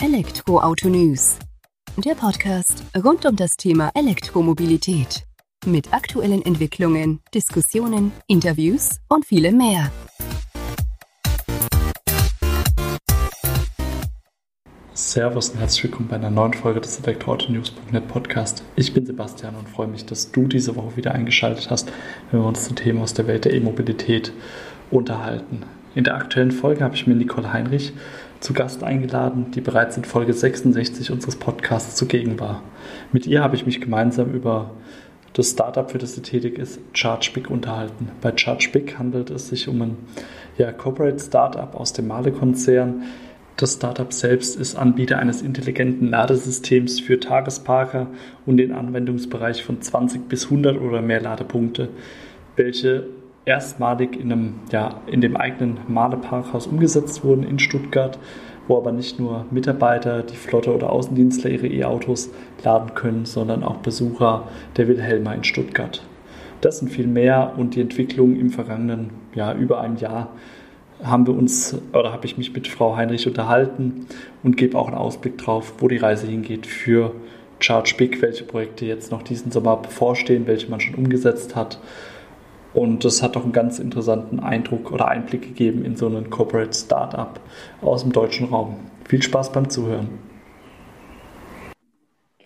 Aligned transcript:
Elektroauto 0.00 0.88
News. 0.88 1.40
Der 1.96 2.14
Podcast 2.14 2.84
rund 3.04 3.26
um 3.26 3.34
das 3.34 3.56
Thema 3.56 3.90
Elektromobilität. 3.96 5.24
Mit 5.66 5.92
aktuellen 5.92 6.40
Entwicklungen, 6.46 7.18
Diskussionen, 7.34 8.12
Interviews 8.28 9.00
und 9.08 9.26
vielem 9.26 9.56
mehr. 9.56 9.90
Servus 14.94 15.48
und 15.50 15.58
herzlich 15.58 15.82
willkommen 15.82 16.06
bei 16.06 16.14
einer 16.14 16.30
neuen 16.30 16.54
Folge 16.54 16.80
des 16.80 17.00
Elektroauto-News.net 17.00 18.06
Podcast. 18.06 18.62
Ich 18.76 18.94
bin 18.94 19.04
Sebastian 19.04 19.56
und 19.56 19.68
freue 19.68 19.88
mich, 19.88 20.06
dass 20.06 20.30
du 20.30 20.46
diese 20.46 20.76
Woche 20.76 20.96
wieder 20.96 21.12
eingeschaltet 21.12 21.70
hast, 21.70 21.90
wenn 22.30 22.40
wir 22.40 22.46
uns 22.46 22.68
zu 22.68 22.74
Themen 22.76 23.02
aus 23.02 23.14
der 23.14 23.26
Welt 23.26 23.46
der 23.46 23.52
E-Mobilität 23.52 24.32
unterhalten. 24.92 25.64
In 25.96 26.04
der 26.04 26.14
aktuellen 26.14 26.52
Folge 26.52 26.84
habe 26.84 26.94
ich 26.94 27.08
mir 27.08 27.16
Nicole 27.16 27.52
Heinrich 27.52 27.92
zu 28.40 28.52
Gast 28.52 28.82
eingeladen, 28.82 29.50
die 29.52 29.60
bereits 29.60 29.96
in 29.96 30.04
Folge 30.04 30.32
66 30.32 31.10
unseres 31.10 31.36
Podcasts 31.36 31.96
zugegen 31.96 32.38
war. 32.38 32.62
Mit 33.12 33.26
ihr 33.26 33.42
habe 33.42 33.56
ich 33.56 33.66
mich 33.66 33.80
gemeinsam 33.80 34.32
über 34.32 34.70
das 35.32 35.50
Startup, 35.50 35.90
für 35.90 35.98
das 35.98 36.14
sie 36.14 36.22
tätig 36.22 36.58
ist, 36.58 36.80
ChargeBig 36.94 37.50
unterhalten. 37.50 38.10
Bei 38.20 38.32
ChargeBig 38.32 38.98
handelt 38.98 39.30
es 39.30 39.48
sich 39.48 39.68
um 39.68 39.82
ein 39.82 39.96
ja, 40.56 40.72
Corporate 40.72 41.18
Startup 41.18 41.74
aus 41.74 41.92
dem 41.92 42.08
Male-Konzern. 42.08 43.04
Das 43.56 43.74
Startup 43.74 44.12
selbst 44.12 44.58
ist 44.58 44.76
Anbieter 44.76 45.18
eines 45.18 45.42
intelligenten 45.42 46.10
Ladesystems 46.10 47.00
für 47.00 47.18
Tagesparker 47.18 48.06
und 48.46 48.56
den 48.56 48.72
Anwendungsbereich 48.72 49.64
von 49.64 49.82
20 49.82 50.28
bis 50.28 50.44
100 50.44 50.80
oder 50.80 51.02
mehr 51.02 51.20
Ladepunkte, 51.20 51.88
welche 52.56 53.06
erstmalig 53.48 54.20
in, 54.20 54.30
einem, 54.30 54.54
ja, 54.70 55.00
in 55.06 55.22
dem 55.22 55.36
eigenen 55.36 55.78
Male-Parkhaus 55.88 56.66
umgesetzt 56.66 57.24
wurden 57.24 57.44
in 57.44 57.58
Stuttgart, 57.58 58.18
wo 58.68 58.76
aber 58.76 58.92
nicht 58.92 59.18
nur 59.18 59.46
Mitarbeiter, 59.50 60.22
die 60.22 60.36
Flotte 60.36 60.74
oder 60.74 60.92
Außendienstler 60.92 61.50
ihre 61.50 61.66
E-Autos 61.66 62.30
laden 62.62 62.94
können, 62.94 63.24
sondern 63.24 63.64
auch 63.64 63.76
Besucher 63.76 64.46
der 64.76 64.86
Wilhelma 64.86 65.32
in 65.32 65.44
Stuttgart. 65.44 66.02
Das 66.60 66.82
und 66.82 66.88
viel 66.88 67.06
mehr 67.06 67.54
und 67.56 67.74
die 67.74 67.80
Entwicklung 67.80 68.38
im 68.38 68.50
vergangenen 68.50 69.10
ja, 69.34 69.54
über 69.54 69.80
ein 69.80 69.96
Jahr 69.96 70.28
haben 71.02 71.26
wir 71.26 71.34
uns 71.34 71.80
oder 71.92 72.12
habe 72.12 72.26
ich 72.26 72.36
mich 72.36 72.52
mit 72.52 72.68
Frau 72.68 72.96
Heinrich 72.96 73.26
unterhalten 73.26 74.06
und 74.42 74.56
gebe 74.56 74.76
auch 74.76 74.88
einen 74.88 74.96
Ausblick 74.96 75.38
drauf, 75.38 75.74
wo 75.78 75.88
die 75.88 75.96
Reise 75.96 76.26
hingeht 76.26 76.66
für 76.66 77.12
Charge 77.60 77.94
Big, 77.96 78.20
welche 78.20 78.44
Projekte 78.44 78.84
jetzt 78.84 79.10
noch 79.10 79.22
diesen 79.22 79.52
Sommer 79.52 79.76
bevorstehen, 79.76 80.46
welche 80.46 80.68
man 80.68 80.80
schon 80.80 80.96
umgesetzt 80.96 81.56
hat 81.56 81.78
und 82.78 83.04
das 83.04 83.24
hat 83.24 83.34
doch 83.34 83.42
einen 83.42 83.52
ganz 83.52 83.80
interessanten 83.80 84.38
Eindruck 84.38 84.92
oder 84.92 85.08
Einblick 85.08 85.42
gegeben 85.42 85.84
in 85.84 85.96
so 85.96 86.06
einen 86.06 86.30
Corporate 86.30 86.72
Startup 86.72 87.40
aus 87.82 88.02
dem 88.04 88.12
deutschen 88.12 88.46
Raum. 88.46 88.76
Viel 89.08 89.20
Spaß 89.20 89.50
beim 89.50 89.68
Zuhören. 89.68 90.08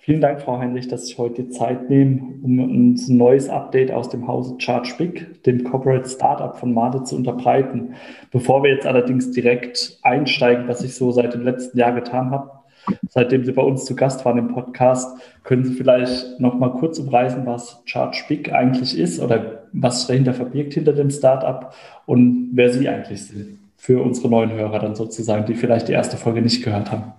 Vielen 0.00 0.22
Dank, 0.22 0.40
Frau 0.40 0.58
Heinrich, 0.58 0.88
dass 0.88 1.06
Sie 1.06 1.16
heute 1.18 1.44
die 1.44 1.50
Zeit 1.50 1.90
nehmen, 1.90 2.40
um 2.42 2.58
uns 2.58 3.08
ein 3.08 3.18
neues 3.18 3.48
Update 3.50 3.92
aus 3.92 4.08
dem 4.08 4.26
Hause 4.26 4.54
Charge 4.58 4.94
Big, 4.96 5.44
dem 5.44 5.64
Corporate 5.64 6.08
Startup 6.08 6.56
von 6.56 6.72
Made, 6.72 7.04
zu 7.04 7.14
unterbreiten. 7.14 7.94
Bevor 8.30 8.64
wir 8.64 8.70
jetzt 8.70 8.86
allerdings 8.86 9.30
direkt 9.32 9.98
einsteigen, 10.02 10.66
was 10.66 10.82
ich 10.82 10.94
so 10.94 11.12
seit 11.12 11.34
dem 11.34 11.42
letzten 11.42 11.78
Jahr 11.78 11.92
getan 11.92 12.30
habe, 12.30 12.61
seitdem 13.08 13.44
Sie 13.44 13.52
bei 13.52 13.62
uns 13.62 13.84
zu 13.84 13.94
Gast 13.94 14.24
waren 14.24 14.38
im 14.38 14.48
Podcast, 14.48 15.20
können 15.44 15.64
Sie 15.64 15.74
vielleicht 15.74 16.40
noch 16.40 16.58
mal 16.58 16.72
kurz 16.72 16.98
umreißen, 16.98 17.46
was 17.46 17.82
Big 18.28 18.52
eigentlich 18.52 18.98
ist 18.98 19.20
oder 19.20 19.68
was 19.72 20.06
dahinter 20.06 20.34
verbirgt 20.34 20.74
hinter 20.74 20.92
dem 20.92 21.10
Startup 21.10 21.74
und 22.06 22.50
wer 22.52 22.72
Sie 22.72 22.88
eigentlich 22.88 23.26
sind 23.26 23.58
für 23.82 24.00
unsere 24.00 24.28
neuen 24.28 24.52
Hörer 24.52 24.78
dann 24.78 24.94
sozusagen, 24.94 25.44
die 25.44 25.56
vielleicht 25.56 25.88
die 25.88 25.92
erste 25.92 26.16
Folge 26.16 26.40
nicht 26.40 26.62
gehört 26.64 26.92
haben. 26.92 27.14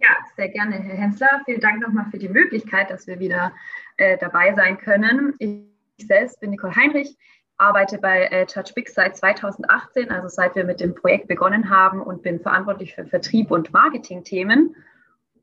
Ja, 0.00 0.08
sehr 0.36 0.48
gerne, 0.48 0.76
Herr 0.76 0.96
Hensler. 0.96 1.42
Vielen 1.44 1.60
Dank 1.60 1.82
nochmal 1.82 2.06
für 2.10 2.18
die 2.18 2.30
Möglichkeit, 2.30 2.90
dass 2.90 3.06
wir 3.06 3.18
wieder 3.18 3.52
äh, 3.98 4.16
dabei 4.16 4.54
sein 4.54 4.78
können. 4.78 5.34
Ich 5.38 6.06
selbst 6.06 6.40
bin 6.40 6.48
Nicole 6.48 6.74
Heinrich, 6.74 7.14
arbeite 7.58 7.98
bei 7.98 8.26
äh, 8.26 8.46
ChargeBix 8.46 8.94
seit 8.94 9.16
2018, 9.16 10.10
also 10.10 10.28
seit 10.28 10.54
wir 10.54 10.64
mit 10.64 10.80
dem 10.80 10.94
Projekt 10.94 11.28
begonnen 11.28 11.70
haben 11.70 12.02
und 12.02 12.22
bin 12.22 12.40
verantwortlich 12.40 12.94
für 12.94 13.06
Vertrieb 13.06 13.50
und 13.50 13.72
Marketing-Themen. 13.72 14.76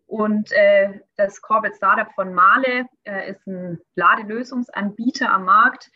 Und 0.05 0.51
äh, 0.51 0.99
das 1.15 1.41
Corporate 1.41 1.75
Startup 1.75 2.13
von 2.13 2.33
Male 2.33 2.85
äh, 3.03 3.31
ist 3.31 3.47
ein 3.47 3.79
Ladelösungsanbieter 3.95 5.31
am 5.31 5.45
Markt 5.45 5.89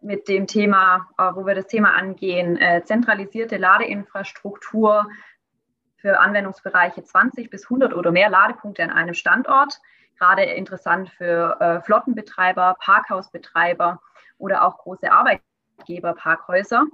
mit 0.00 0.28
dem 0.28 0.46
Thema, 0.46 1.08
äh, 1.18 1.30
wo 1.34 1.44
wir 1.44 1.54
das 1.54 1.66
Thema 1.66 1.94
angehen, 1.94 2.56
äh, 2.56 2.84
zentralisierte 2.84 3.56
Ladeinfrastruktur 3.56 5.08
für 5.96 6.20
Anwendungsbereiche 6.20 7.02
20 7.02 7.50
bis 7.50 7.64
100 7.64 7.94
oder 7.94 8.12
mehr 8.12 8.30
Ladepunkte 8.30 8.82
an 8.82 8.90
einem 8.90 9.14
Standort. 9.14 9.80
Gerade 10.18 10.44
interessant 10.44 11.10
für 11.10 11.60
äh, 11.60 11.80
Flottenbetreiber, 11.82 12.76
Parkhausbetreiber 12.78 14.00
oder 14.40 14.66
auch 14.66 14.78
große 14.78 15.10
Arbeitgeber, 15.10 16.14
Parkhäuser. 16.14 16.86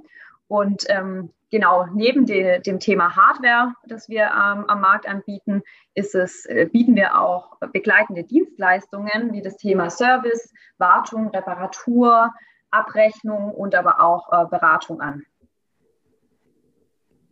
Und 0.48 0.84
ähm, 0.88 1.30
genau, 1.50 1.86
neben 1.92 2.26
de, 2.26 2.60
dem 2.60 2.78
Thema 2.78 3.16
Hardware, 3.16 3.74
das 3.86 4.08
wir 4.08 4.24
ähm, 4.24 4.64
am 4.68 4.80
Markt 4.80 5.08
anbieten, 5.08 5.62
ist 5.94 6.14
es, 6.14 6.46
äh, 6.46 6.68
bieten 6.70 6.94
wir 6.94 7.20
auch 7.20 7.58
begleitende 7.72 8.24
Dienstleistungen 8.24 9.32
wie 9.32 9.42
das 9.42 9.56
Thema 9.56 9.90
Service, 9.90 10.52
Wartung, 10.78 11.28
Reparatur, 11.28 12.32
Abrechnung 12.70 13.52
und 13.52 13.74
aber 13.74 14.00
auch 14.00 14.32
äh, 14.32 14.46
Beratung 14.48 15.00
an. 15.00 15.22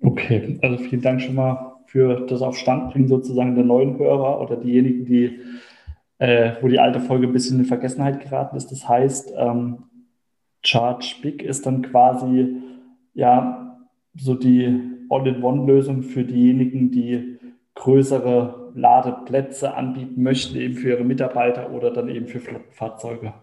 Okay, 0.03 0.59
also 0.63 0.79
vielen 0.79 1.03
Dank 1.03 1.23
schon 1.23 1.35
mal 1.35 1.77
für 1.87 2.27
das 2.27 2.43
Aufstandbringen 2.43 3.09
sozusagen 3.09 3.55
der 3.55 3.65
neuen 3.65 3.99
Hörer 3.99 4.41
oder 4.41 4.57
diejenigen, 4.57 5.05
die, 5.05 5.41
äh, 6.19 6.53
wo 6.61 6.69
die 6.69 6.79
alte 6.79 7.01
Folge 7.01 7.27
ein 7.27 7.33
bisschen 7.33 7.61
in 7.61 7.65
Vergessenheit 7.65 8.21
geraten 8.21 8.57
ist. 8.57 8.71
Das 8.71 8.89
heißt, 8.89 9.33
ähm, 9.37 9.85
Charge 10.65 11.17
Big 11.23 11.43
ist 11.43 11.67
dann 11.67 11.83
quasi 11.83 12.57
ja 13.15 13.79
so 14.17 14.35
die 14.35 14.81
All-in-One-Lösung 15.11 16.03
für 16.03 16.25
diejenigen, 16.25 16.91
die 16.91 17.39
größere 17.75 18.73
Ladeplätze 18.75 19.75
anbieten 19.75 20.23
möchten, 20.23 20.57
eben 20.57 20.75
für 20.75 20.91
ihre 20.91 21.05
Mitarbeiter 21.05 21.71
oder 21.71 21.91
dann 21.91 22.09
eben 22.09 22.27
für 22.27 22.41
Flottenfahrzeuge. 22.41 23.35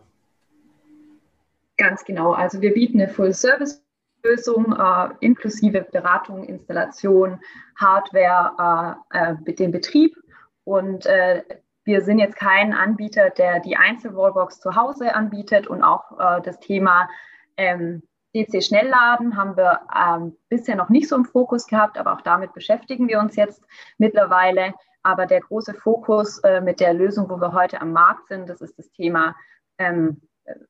Ganz 1.77 2.03
genau. 2.05 2.33
Also 2.33 2.61
wir 2.61 2.73
bieten 2.73 3.01
eine 3.01 3.09
Full-Service-Lösung 3.09 4.75
äh, 4.77 5.09
inklusive 5.19 5.81
Beratung, 5.91 6.43
Installation, 6.43 7.39
Hardware, 7.75 8.97
äh, 9.11 9.31
äh, 9.49 9.53
den 9.55 9.71
Betrieb. 9.71 10.15
Und 10.63 11.05
äh, 11.05 11.43
wir 11.83 12.01
sind 12.01 12.19
jetzt 12.19 12.35
kein 12.35 12.73
Anbieter, 12.73 13.29
der 13.29 13.59
die 13.59 13.77
Einzelwallbox 13.77 14.59
zu 14.59 14.75
Hause 14.75 15.15
anbietet 15.15 15.67
und 15.67 15.83
auch 15.83 16.19
äh, 16.19 16.41
das 16.41 16.59
Thema 16.59 17.09
ähm, 17.57 18.03
DC-Schnellladen 18.33 19.35
haben 19.35 19.57
wir 19.57 19.81
ähm, 19.93 20.37
bisher 20.47 20.75
noch 20.75 20.89
nicht 20.89 21.09
so 21.09 21.15
im 21.15 21.25
Fokus 21.25 21.67
gehabt, 21.67 21.97
aber 21.97 22.13
auch 22.13 22.21
damit 22.21 22.53
beschäftigen 22.53 23.07
wir 23.07 23.19
uns 23.19 23.35
jetzt 23.35 23.63
mittlerweile. 23.97 24.73
Aber 25.03 25.25
der 25.25 25.41
große 25.41 25.73
Fokus 25.73 26.39
äh, 26.39 26.61
mit 26.61 26.79
der 26.79 26.93
Lösung, 26.93 27.29
wo 27.29 27.37
wir 27.37 27.53
heute 27.53 27.81
am 27.81 27.91
Markt 27.91 28.27
sind, 28.27 28.47
das 28.47 28.61
ist 28.61 28.77
das 28.77 28.91
Thema 28.91 29.35
ähm, 29.79 30.21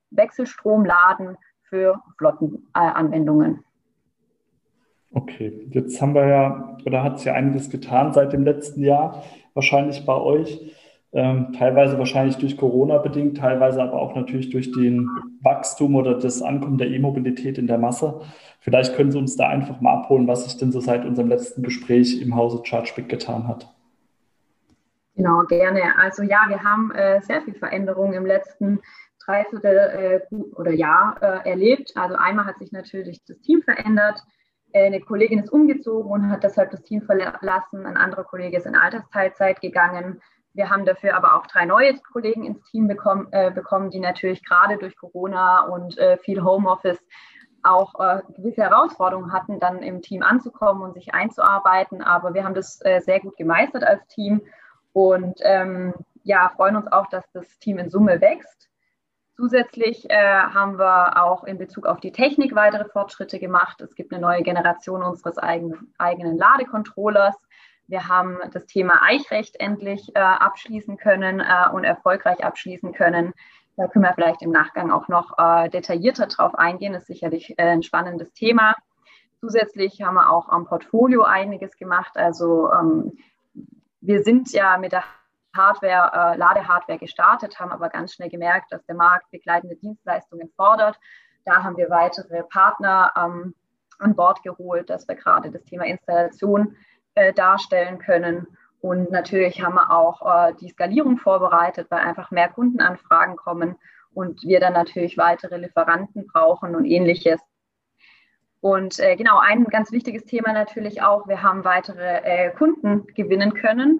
Wechselstromladen 0.09 1.37
für 1.63 2.01
Flottenanwendungen. 2.17 3.63
Äh, 5.11 5.17
okay, 5.17 5.67
jetzt 5.71 6.01
haben 6.01 6.15
wir 6.15 6.27
ja, 6.27 6.77
oder 6.85 7.03
hat 7.03 7.19
sich 7.19 7.27
ja 7.27 7.33
einiges 7.33 7.69
getan 7.69 8.13
seit 8.13 8.33
dem 8.33 8.43
letzten 8.43 8.81
Jahr, 8.83 9.23
wahrscheinlich 9.53 10.05
bei 10.05 10.15
euch. 10.15 10.73
Ähm, 11.13 11.51
teilweise 11.51 11.97
wahrscheinlich 11.97 12.37
durch 12.37 12.55
Corona 12.55 12.97
bedingt, 12.97 13.37
teilweise 13.37 13.83
aber 13.83 14.01
auch 14.01 14.15
natürlich 14.15 14.49
durch 14.49 14.71
den 14.71 15.09
Wachstum 15.41 15.95
oder 15.95 16.17
das 16.17 16.41
Ankommen 16.41 16.77
der 16.77 16.89
E-Mobilität 16.89 17.57
in 17.57 17.67
der 17.67 17.77
Masse. 17.77 18.21
Vielleicht 18.61 18.95
können 18.95 19.11
Sie 19.11 19.17
uns 19.17 19.35
da 19.35 19.49
einfach 19.49 19.81
mal 19.81 19.93
abholen, 19.93 20.27
was 20.27 20.45
sich 20.45 20.57
denn 20.57 20.71
so 20.71 20.79
seit 20.79 21.05
unserem 21.05 21.27
letzten 21.27 21.63
Gespräch 21.63 22.21
im 22.21 22.35
Hause 22.35 22.61
ChargeBig 22.63 23.09
getan 23.09 23.47
hat. 23.47 23.67
Genau, 25.15 25.43
gerne. 25.43 25.97
Also 25.97 26.23
ja, 26.23 26.45
wir 26.47 26.63
haben 26.63 26.91
äh, 26.91 27.21
sehr 27.21 27.41
viel 27.41 27.55
Veränderung 27.55 28.13
im 28.13 28.25
letzten 28.25 28.79
Dreiviertel 29.25 30.21
äh, 30.31 30.35
oder 30.55 30.71
Jahr 30.71 31.17
äh, 31.21 31.49
erlebt. 31.49 31.91
Also 31.95 32.15
einmal 32.15 32.45
hat 32.45 32.59
sich 32.59 32.71
natürlich 32.71 33.23
das 33.25 33.39
Team 33.41 33.61
verändert. 33.61 34.23
Äh, 34.71 34.85
eine 34.85 35.01
Kollegin 35.01 35.39
ist 35.39 35.51
umgezogen 35.51 36.09
und 36.09 36.29
hat 36.29 36.43
deshalb 36.43 36.71
das 36.71 36.83
Team 36.83 37.01
verlassen. 37.01 37.85
Ein 37.85 37.97
anderer 37.97 38.23
Kollege 38.23 38.57
ist 38.57 38.65
in 38.65 38.75
Altersteilzeit 38.75 39.59
gegangen. 39.59 40.21
Wir 40.53 40.69
haben 40.69 40.85
dafür 40.85 41.15
aber 41.15 41.35
auch 41.35 41.47
drei 41.47 41.65
neue 41.65 41.97
Kollegen 42.11 42.43
ins 42.43 42.61
Team 42.63 42.87
bekommen, 42.87 43.27
äh, 43.31 43.51
bekommen 43.51 43.89
die 43.89 43.99
natürlich 43.99 44.43
gerade 44.43 44.77
durch 44.77 44.97
Corona 44.97 45.61
und 45.65 45.97
äh, 45.97 46.17
viel 46.17 46.43
Homeoffice 46.43 46.99
auch 47.63 47.99
äh, 47.99 48.21
gewisse 48.35 48.63
Herausforderungen 48.63 49.31
hatten, 49.31 49.59
dann 49.59 49.83
im 49.83 50.01
Team 50.01 50.23
anzukommen 50.23 50.81
und 50.83 50.93
sich 50.93 51.13
einzuarbeiten. 51.13 52.01
Aber 52.01 52.33
wir 52.33 52.43
haben 52.43 52.55
das 52.55 52.83
äh, 52.83 52.99
sehr 53.01 53.19
gut 53.19 53.37
gemeistert 53.37 53.83
als 53.83 54.05
Team 54.07 54.41
und 54.93 55.39
ähm, 55.43 55.93
ja, 56.23 56.51
freuen 56.55 56.75
uns 56.75 56.91
auch, 56.91 57.07
dass 57.07 57.29
das 57.31 57.47
Team 57.59 57.77
in 57.77 57.89
Summe 57.89 58.21
wächst. 58.21 58.69
Zusätzlich 59.35 60.09
äh, 60.09 60.15
haben 60.15 60.77
wir 60.77 61.23
auch 61.23 61.45
in 61.45 61.57
Bezug 61.57 61.87
auf 61.87 61.99
die 61.99 62.11
Technik 62.11 62.53
weitere 62.53 62.85
Fortschritte 62.85 63.39
gemacht. 63.39 63.81
Es 63.81 63.95
gibt 63.95 64.11
eine 64.11 64.21
neue 64.21 64.43
Generation 64.43 65.01
unseres 65.01 65.37
eigenen, 65.37 65.93
eigenen 65.97 66.37
Ladecontrollers 66.37 67.35
Wir 67.91 68.07
haben 68.07 68.39
das 68.53 68.65
Thema 68.67 69.01
Eichrecht 69.03 69.59
endlich 69.59 70.15
äh, 70.15 70.19
abschließen 70.19 70.95
können 70.95 71.41
äh, 71.41 71.69
und 71.73 71.83
erfolgreich 71.83 72.41
abschließen 72.41 72.93
können. 72.93 73.33
Da 73.75 73.87
können 73.87 74.05
wir 74.05 74.13
vielleicht 74.13 74.41
im 74.41 74.51
Nachgang 74.51 74.91
auch 74.91 75.09
noch 75.09 75.37
äh, 75.37 75.69
detaillierter 75.69 76.27
drauf 76.27 76.55
eingehen. 76.55 76.93
Das 76.93 77.01
ist 77.01 77.07
sicherlich 77.07 77.53
äh, 77.57 77.63
ein 77.63 77.83
spannendes 77.83 78.31
Thema. 78.31 78.77
Zusätzlich 79.41 80.01
haben 80.01 80.15
wir 80.15 80.29
auch 80.29 80.47
am 80.47 80.67
Portfolio 80.67 81.23
einiges 81.23 81.75
gemacht. 81.75 82.15
Also 82.15 82.71
ähm, 82.71 83.17
wir 83.99 84.23
sind 84.23 84.53
ja 84.53 84.77
mit 84.77 84.93
der 84.93 85.03
Hardware, 85.53 86.13
äh, 86.13 86.37
Ladehardware 86.37 86.97
gestartet, 86.97 87.59
haben 87.59 87.73
aber 87.73 87.89
ganz 87.89 88.13
schnell 88.13 88.29
gemerkt, 88.29 88.71
dass 88.71 88.85
der 88.85 88.95
Markt 88.95 89.29
begleitende 89.31 89.75
Dienstleistungen 89.75 90.49
fordert. 90.55 90.97
Da 91.43 91.61
haben 91.61 91.75
wir 91.75 91.89
weitere 91.89 92.43
Partner 92.43 93.11
ähm, 93.17 93.53
an 93.99 94.15
Bord 94.15 94.43
geholt, 94.43 94.89
dass 94.89 95.09
wir 95.09 95.15
gerade 95.15 95.51
das 95.51 95.65
Thema 95.65 95.83
Installation 95.83 96.77
äh, 97.15 97.33
darstellen 97.33 97.99
können. 97.99 98.47
Und 98.81 99.11
natürlich 99.11 99.61
haben 99.61 99.75
wir 99.75 99.91
auch 99.91 100.21
äh, 100.49 100.53
die 100.59 100.69
Skalierung 100.69 101.17
vorbereitet, 101.17 101.87
weil 101.89 101.99
einfach 101.99 102.31
mehr 102.31 102.49
Kundenanfragen 102.49 103.35
kommen 103.35 103.75
und 104.13 104.43
wir 104.43 104.59
dann 104.59 104.73
natürlich 104.73 105.17
weitere 105.17 105.57
Lieferanten 105.57 106.27
brauchen 106.27 106.75
und 106.75 106.85
ähnliches. 106.85 107.39
Und 108.59 108.99
äh, 108.99 109.15
genau, 109.15 109.39
ein 109.39 109.65
ganz 109.65 109.91
wichtiges 109.91 110.25
Thema 110.25 110.53
natürlich 110.53 111.01
auch, 111.01 111.27
wir 111.27 111.41
haben 111.41 111.63
weitere 111.63 112.21
äh, 112.23 112.51
Kunden 112.51 113.07
gewinnen 113.07 113.53
können. 113.53 113.99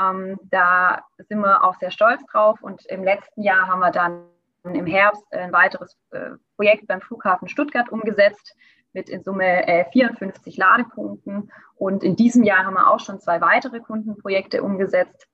Ähm, 0.00 0.38
da 0.50 1.02
sind 1.18 1.40
wir 1.40 1.64
auch 1.64 1.76
sehr 1.78 1.90
stolz 1.90 2.24
drauf. 2.26 2.62
Und 2.62 2.86
im 2.86 3.04
letzten 3.04 3.42
Jahr 3.42 3.66
haben 3.66 3.80
wir 3.80 3.90
dann 3.90 4.24
im 4.64 4.86
Herbst 4.86 5.24
ein 5.32 5.52
weiteres 5.52 5.96
äh, 6.10 6.30
Projekt 6.56 6.86
beim 6.86 7.00
Flughafen 7.00 7.48
Stuttgart 7.48 7.90
umgesetzt 7.90 8.56
mit 8.92 9.08
in 9.08 9.22
Summe 9.22 9.66
äh, 9.66 9.84
54 9.90 10.56
Ladepunkten. 10.56 11.50
Und 11.76 12.02
in 12.02 12.16
diesem 12.16 12.42
Jahr 12.42 12.64
haben 12.64 12.74
wir 12.74 12.90
auch 12.90 13.00
schon 13.00 13.20
zwei 13.20 13.40
weitere 13.40 13.80
Kundenprojekte 13.80 14.62
umgesetzt, 14.62 15.28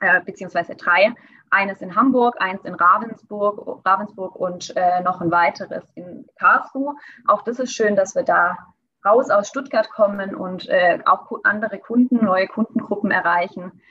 äh, 0.00 0.20
beziehungsweise 0.20 0.74
drei. 0.76 1.14
Eines 1.50 1.82
in 1.82 1.96
Hamburg, 1.96 2.36
eins 2.40 2.64
in 2.64 2.74
Ravensburg, 2.74 3.84
Ravensburg 3.84 4.36
und 4.36 4.74
äh, 4.76 5.02
noch 5.02 5.20
ein 5.20 5.30
weiteres 5.30 5.84
in 5.94 6.26
Karlsruhe. 6.38 6.94
Auch 7.26 7.42
das 7.42 7.58
ist 7.58 7.74
schön, 7.74 7.94
dass 7.94 8.14
wir 8.14 8.22
da 8.22 8.56
raus 9.04 9.30
aus 9.30 9.48
Stuttgart 9.48 9.90
kommen 9.90 10.34
und 10.34 10.68
äh, 10.68 11.00
auch 11.04 11.30
andere 11.44 11.78
Kunden, 11.78 12.24
neue 12.24 12.46
Kundengruppen 12.46 13.10
erreichen. 13.10 13.82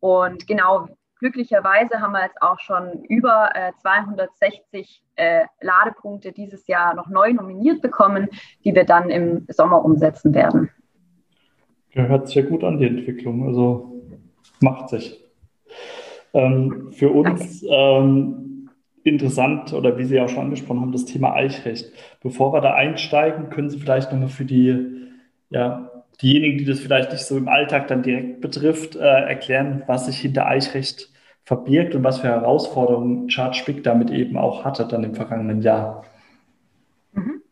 Und 0.00 0.46
genau, 0.46 0.88
glücklicherweise 1.18 2.00
haben 2.00 2.12
wir 2.12 2.22
jetzt 2.22 2.40
auch 2.42 2.58
schon 2.60 3.04
über 3.04 3.50
äh, 3.54 3.72
260 3.80 5.02
äh, 5.16 5.44
Ladepunkte 5.60 6.32
dieses 6.32 6.66
Jahr 6.66 6.94
noch 6.94 7.08
neu 7.08 7.32
nominiert 7.32 7.80
bekommen, 7.82 8.28
die 8.64 8.74
wir 8.74 8.84
dann 8.84 9.10
im 9.10 9.46
Sommer 9.48 9.84
umsetzen 9.84 10.34
werden. 10.34 10.70
Ja, 11.92 12.04
hört 12.06 12.26
sich 12.26 12.36
ja 12.36 12.42
gut 12.42 12.64
an, 12.64 12.78
die 12.78 12.86
Entwicklung. 12.86 13.46
Also 13.46 14.02
macht 14.60 14.88
sich. 14.88 15.24
Ähm, 16.32 16.90
für 16.90 17.10
uns 17.10 17.64
ähm, 17.68 18.68
interessant, 19.04 19.72
oder 19.72 19.96
wie 19.98 20.04
Sie 20.04 20.20
auch 20.20 20.28
schon 20.28 20.44
angesprochen 20.44 20.80
haben, 20.80 20.92
das 20.92 21.04
Thema 21.04 21.34
Eichrecht. 21.34 21.92
Bevor 22.20 22.52
wir 22.52 22.60
da 22.60 22.74
einsteigen, 22.74 23.50
können 23.50 23.70
Sie 23.70 23.78
vielleicht 23.78 24.10
nochmal 24.10 24.28
für 24.28 24.44
die, 24.44 25.10
ja, 25.50 25.90
diejenigen, 26.22 26.58
die 26.58 26.64
das 26.64 26.80
vielleicht 26.80 27.12
nicht 27.12 27.24
so 27.24 27.36
im 27.36 27.48
Alltag 27.48 27.88
dann 27.88 28.02
direkt 28.02 28.40
betrifft, 28.40 28.96
äh, 28.96 29.00
erklären, 29.00 29.82
was 29.86 30.06
sich 30.06 30.18
hinter 30.18 30.46
Eichrecht 30.46 31.10
verbirgt 31.44 31.94
und 31.94 32.04
was 32.04 32.20
für 32.20 32.28
Herausforderungen 32.28 33.28
ChargeBig 33.28 33.82
damit 33.82 34.10
eben 34.10 34.36
auch 34.36 34.64
hatte 34.64 34.86
dann 34.86 35.04
im 35.04 35.14
vergangenen 35.14 35.60
Jahr. 35.60 36.04
Mhm. 37.12 37.42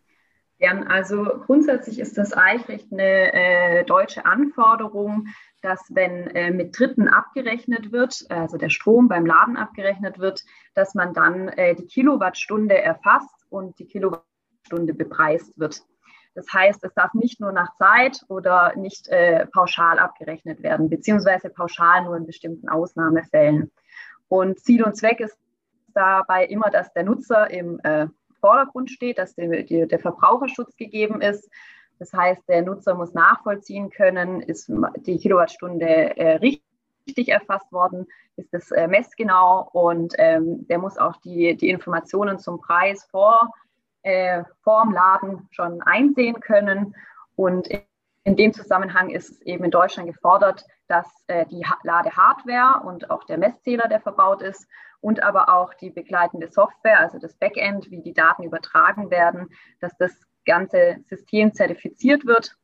Also 0.89 1.25
grundsätzlich 1.45 1.99
ist 1.99 2.17
das 2.17 2.37
Eichrecht 2.37 2.93
eine 2.93 3.33
äh, 3.33 3.85
deutsche 3.85 4.25
Anforderung, 4.25 5.27
dass 5.61 5.81
wenn 5.91 6.29
äh, 6.29 6.51
mit 6.51 6.79
Dritten 6.79 7.09
abgerechnet 7.09 7.93
wird, 7.93 8.25
also 8.29 8.57
der 8.59 8.69
Strom 8.69 9.09
beim 9.09 9.27
Laden 9.27 9.57
abgerechnet 9.57 10.19
wird, 10.19 10.45
dass 10.75 10.95
man 10.95 11.15
dann 11.15 11.49
äh, 11.49 11.75
die 11.75 11.87
Kilowattstunde 11.87 12.81
erfasst 12.81 13.35
und 13.51 13.79
die 13.79 13.87
Kilowattstunde 13.87 14.95
bepreist 14.95 15.59
wird. 15.59 15.83
Das 16.35 16.47
heißt, 16.53 16.83
es 16.85 16.95
darf 16.95 17.13
nicht 17.15 17.41
nur 17.41 17.53
nach 17.53 17.75
Zeit 17.77 18.23
oder 18.29 18.75
nicht 18.77 19.09
äh, 19.09 19.47
pauschal 19.47 19.99
abgerechnet 19.99 20.63
werden, 20.63 20.89
beziehungsweise 20.89 21.51
pauschal 21.51 22.05
nur 22.05 22.17
in 22.17 22.27
bestimmten 22.27 22.69
Ausnahmefällen. 22.69 23.71
Und 24.29 24.61
Ziel 24.61 24.83
und 24.83 24.97
Zweck 24.97 25.21
ist 25.21 25.37
dabei 25.95 26.47
immer, 26.47 26.71
dass 26.71 26.93
der 26.93 27.05
Nutzer 27.05 27.51
im 27.51 27.81
äh, 27.81 28.07
Vordergrund 28.41 28.91
steht, 28.91 29.19
dass 29.19 29.35
die, 29.35 29.65
die, 29.65 29.87
der 29.87 29.99
Verbraucherschutz 29.99 30.77
gegeben 30.77 31.21
ist 31.21 31.51
das 32.03 32.13
heißt, 32.13 32.49
der 32.49 32.63
Nutzer 32.63 32.97
muss 32.97 33.15
nachvollziehen 33.15 33.89
können, 33.89 34.41
ist 34.41 34.69
die 35.07 35.19
Kilowattstunde 35.19 36.17
äh, 36.17 36.33
richtig 36.33 37.29
erfasst 37.29 37.71
worden, 37.71 38.09
ist 38.35 38.53
das 38.53 38.73
äh, 38.73 38.89
messgenau 38.89 39.69
und 39.73 40.13
ähm, 40.19 40.67
der 40.67 40.79
muss 40.79 40.99
auch 40.99 41.17
die, 41.19 41.57
die 41.57 41.69
Informationen 41.69 42.41
zum 42.41 42.61
Preis 42.61 43.05
vor, 43.05 43.53
äh, 44.03 44.45
vor 44.63 44.83
dem 44.85 44.93
Laden 44.93 45.49
schon 45.51 45.83
einsehen 45.83 46.41
können. 46.41 46.95
Und 47.37 47.69
in 48.25 48.37
dem 48.37 48.53
Zusammenhang 48.53 49.11
ist 49.11 49.31
es 49.31 49.43
eben 49.43 49.65
in 49.65 49.71
Deutschland 49.71 50.09
gefordert, 50.09 50.65
dass 50.89 51.07
äh, 51.27 51.47
die 51.47 51.65
Ladehardware 51.83 52.85
und 52.85 53.11
auch 53.11 53.25
der 53.25 53.39
Messzähler, 53.39 53.89
der 53.89 54.01
verbaut 54.01 54.43
ist, 54.43 54.69
und 55.01 55.23
aber 55.23 55.53
auch 55.53 55.75
die 55.75 55.91
begleitende 55.91 56.49
Software, 56.49 57.01
also 57.01 57.19
das 57.19 57.35
Backend, 57.35 57.91
wie 57.91 58.03
die 58.03 58.15
Daten 58.15 58.45
übertragen 58.45 59.11
werden, 59.11 59.49
dass 59.81 59.97
das 59.99 60.17
ganze 60.45 60.99
System 61.09 61.53
zertifiziert 61.53 62.25
wird, 62.25 62.57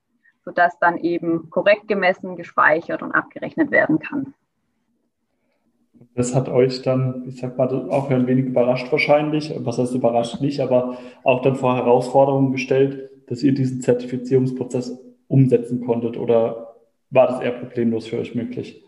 sodass 0.45 0.79
dann 0.79 0.99
eben 0.99 1.51
korrekt 1.51 1.89
gemessen, 1.89 2.37
gespeichert 2.37 3.03
und 3.03 3.13
abgerechnet 3.13 3.71
werden 3.71 3.99
kann. 3.99 4.35
Das 6.19 6.35
hat 6.35 6.49
euch 6.49 6.83
dann, 6.83 7.29
ich 7.29 7.37
sag 7.37 7.57
mal, 7.57 7.69
auch 7.91 8.11
ein 8.11 8.27
wenig 8.27 8.47
überrascht 8.47 8.91
wahrscheinlich. 8.91 9.55
Was 9.59 9.79
heißt 9.79 9.95
überrascht 9.95 10.41
nicht, 10.41 10.59
aber 10.59 10.99
auch 11.23 11.43
dann 11.43 11.55
vor 11.55 11.77
Herausforderungen 11.77 12.51
gestellt, 12.51 13.09
dass 13.29 13.45
ihr 13.45 13.55
diesen 13.55 13.83
Zertifizierungsprozess 13.83 14.99
umsetzen 15.29 15.87
konntet 15.87 16.17
oder 16.17 16.75
war 17.11 17.29
das 17.29 17.41
eher 17.41 17.53
problemlos 17.53 18.09
für 18.09 18.19
euch 18.19 18.35
möglich? 18.35 18.85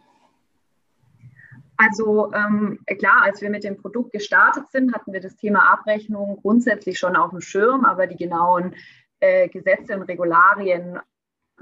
Also 1.77 2.32
ähm, 2.35 2.81
klar, 2.99 3.23
als 3.23 3.41
wir 3.41 3.50
mit 3.50 3.62
dem 3.62 3.77
Produkt 3.77 4.11
gestartet 4.11 4.65
sind, 4.73 4.93
hatten 4.93 5.12
wir 5.12 5.21
das 5.21 5.37
Thema 5.37 5.73
Abrechnung 5.73 6.37
grundsätzlich 6.43 6.99
schon 6.99 7.15
auf 7.15 7.31
dem 7.31 7.41
Schirm, 7.41 7.85
aber 7.85 8.09
die 8.09 8.17
genauen 8.17 8.75
äh, 9.21 9.49
Gesetze 9.49 9.94
und 9.94 10.03
Regularien 10.03 10.99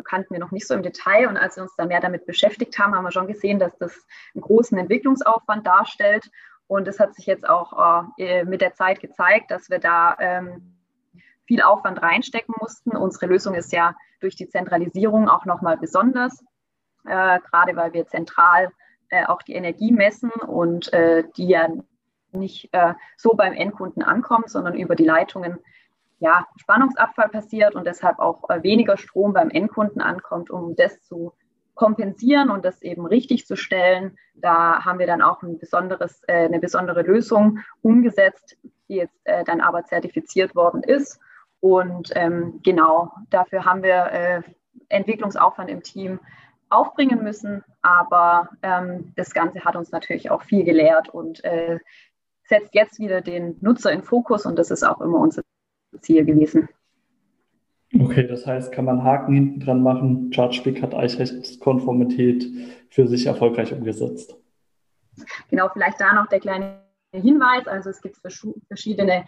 kannten 0.02 0.34
wir 0.34 0.40
noch 0.40 0.50
nicht 0.50 0.66
so 0.66 0.74
im 0.74 0.82
Detail. 0.82 1.28
Und 1.28 1.36
als 1.36 1.56
wir 1.56 1.62
uns 1.62 1.74
da 1.76 1.86
mehr 1.86 2.00
damit 2.00 2.26
beschäftigt 2.26 2.78
haben, 2.78 2.94
haben 2.94 3.04
wir 3.04 3.12
schon 3.12 3.26
gesehen, 3.26 3.58
dass 3.58 3.76
das 3.78 4.06
einen 4.34 4.42
großen 4.42 4.78
Entwicklungsaufwand 4.78 5.66
darstellt. 5.66 6.30
Und 6.66 6.86
es 6.86 7.00
hat 7.00 7.14
sich 7.14 7.26
jetzt 7.26 7.48
auch 7.48 8.12
äh, 8.18 8.44
mit 8.44 8.60
der 8.60 8.74
Zeit 8.74 9.00
gezeigt, 9.00 9.50
dass 9.50 9.70
wir 9.70 9.78
da 9.78 10.16
ähm, 10.20 10.74
viel 11.46 11.62
Aufwand 11.62 12.02
reinstecken 12.02 12.54
mussten. 12.60 12.96
Unsere 12.96 13.26
Lösung 13.26 13.54
ist 13.54 13.72
ja 13.72 13.94
durch 14.20 14.36
die 14.36 14.48
Zentralisierung 14.48 15.28
auch 15.28 15.46
nochmal 15.46 15.78
besonders, 15.78 16.44
äh, 17.04 17.40
gerade 17.40 17.74
weil 17.74 17.94
wir 17.94 18.06
zentral 18.06 18.70
äh, 19.08 19.24
auch 19.24 19.42
die 19.42 19.54
Energie 19.54 19.92
messen 19.92 20.30
und 20.30 20.92
äh, 20.92 21.24
die 21.36 21.48
ja 21.48 21.68
nicht 22.32 22.68
äh, 22.72 22.92
so 23.16 23.30
beim 23.30 23.54
Endkunden 23.54 24.02
ankommt, 24.02 24.50
sondern 24.50 24.74
über 24.74 24.94
die 24.94 25.04
Leitungen 25.04 25.58
ja, 26.20 26.46
Spannungsabfall 26.56 27.28
passiert 27.28 27.74
und 27.74 27.86
deshalb 27.86 28.18
auch 28.18 28.48
äh, 28.50 28.62
weniger 28.62 28.96
Strom 28.96 29.32
beim 29.32 29.50
Endkunden 29.50 30.00
ankommt, 30.00 30.50
um 30.50 30.74
das 30.74 31.02
zu 31.02 31.32
kompensieren 31.74 32.50
und 32.50 32.64
das 32.64 32.82
eben 32.82 33.06
richtig 33.06 33.46
zu 33.46 33.56
stellen. 33.56 34.18
Da 34.34 34.84
haben 34.84 34.98
wir 34.98 35.06
dann 35.06 35.22
auch 35.22 35.42
ein 35.42 35.58
besonderes, 35.58 36.22
äh, 36.26 36.46
eine 36.46 36.58
besondere 36.58 37.02
Lösung 37.02 37.60
umgesetzt, 37.82 38.58
die 38.88 38.96
jetzt 38.96 39.20
äh, 39.24 39.44
dann 39.44 39.60
aber 39.60 39.84
zertifiziert 39.84 40.56
worden 40.56 40.82
ist. 40.82 41.20
Und 41.60 42.10
ähm, 42.14 42.60
genau 42.64 43.12
dafür 43.30 43.64
haben 43.64 43.82
wir 43.82 44.06
äh, 44.12 44.42
Entwicklungsaufwand 44.88 45.70
im 45.70 45.82
Team 45.82 46.18
aufbringen 46.68 47.22
müssen. 47.22 47.64
Aber 47.80 48.48
ähm, 48.62 49.12
das 49.16 49.32
Ganze 49.32 49.64
hat 49.64 49.76
uns 49.76 49.92
natürlich 49.92 50.30
auch 50.30 50.42
viel 50.42 50.64
gelehrt 50.64 51.08
und 51.08 51.44
äh, 51.44 51.78
setzt 52.42 52.74
jetzt 52.74 52.98
wieder 52.98 53.20
den 53.20 53.56
Nutzer 53.60 53.92
in 53.92 54.02
Fokus 54.02 54.46
und 54.46 54.58
das 54.58 54.70
ist 54.70 54.82
auch 54.82 55.00
immer 55.00 55.18
unser 55.18 55.42
Ziel 56.00 56.24
gewesen. 56.24 56.68
Okay, 57.98 58.26
das 58.26 58.46
heißt, 58.46 58.70
kann 58.72 58.84
man 58.84 59.02
Haken 59.02 59.34
hinten 59.34 59.60
dran 59.60 59.82
machen. 59.82 60.30
ChargeBig 60.30 60.82
hat 60.82 60.94
Eichrechtskonformität 60.94 62.46
für 62.90 63.08
sich 63.08 63.26
erfolgreich 63.26 63.72
umgesetzt. 63.72 64.36
Genau, 65.50 65.68
vielleicht 65.72 66.00
da 66.00 66.12
noch 66.12 66.28
der 66.28 66.40
kleine 66.40 66.82
Hinweis. 67.12 67.66
Also 67.66 67.90
es 67.90 68.02
gibt 68.02 68.18
verschiedene 68.18 69.24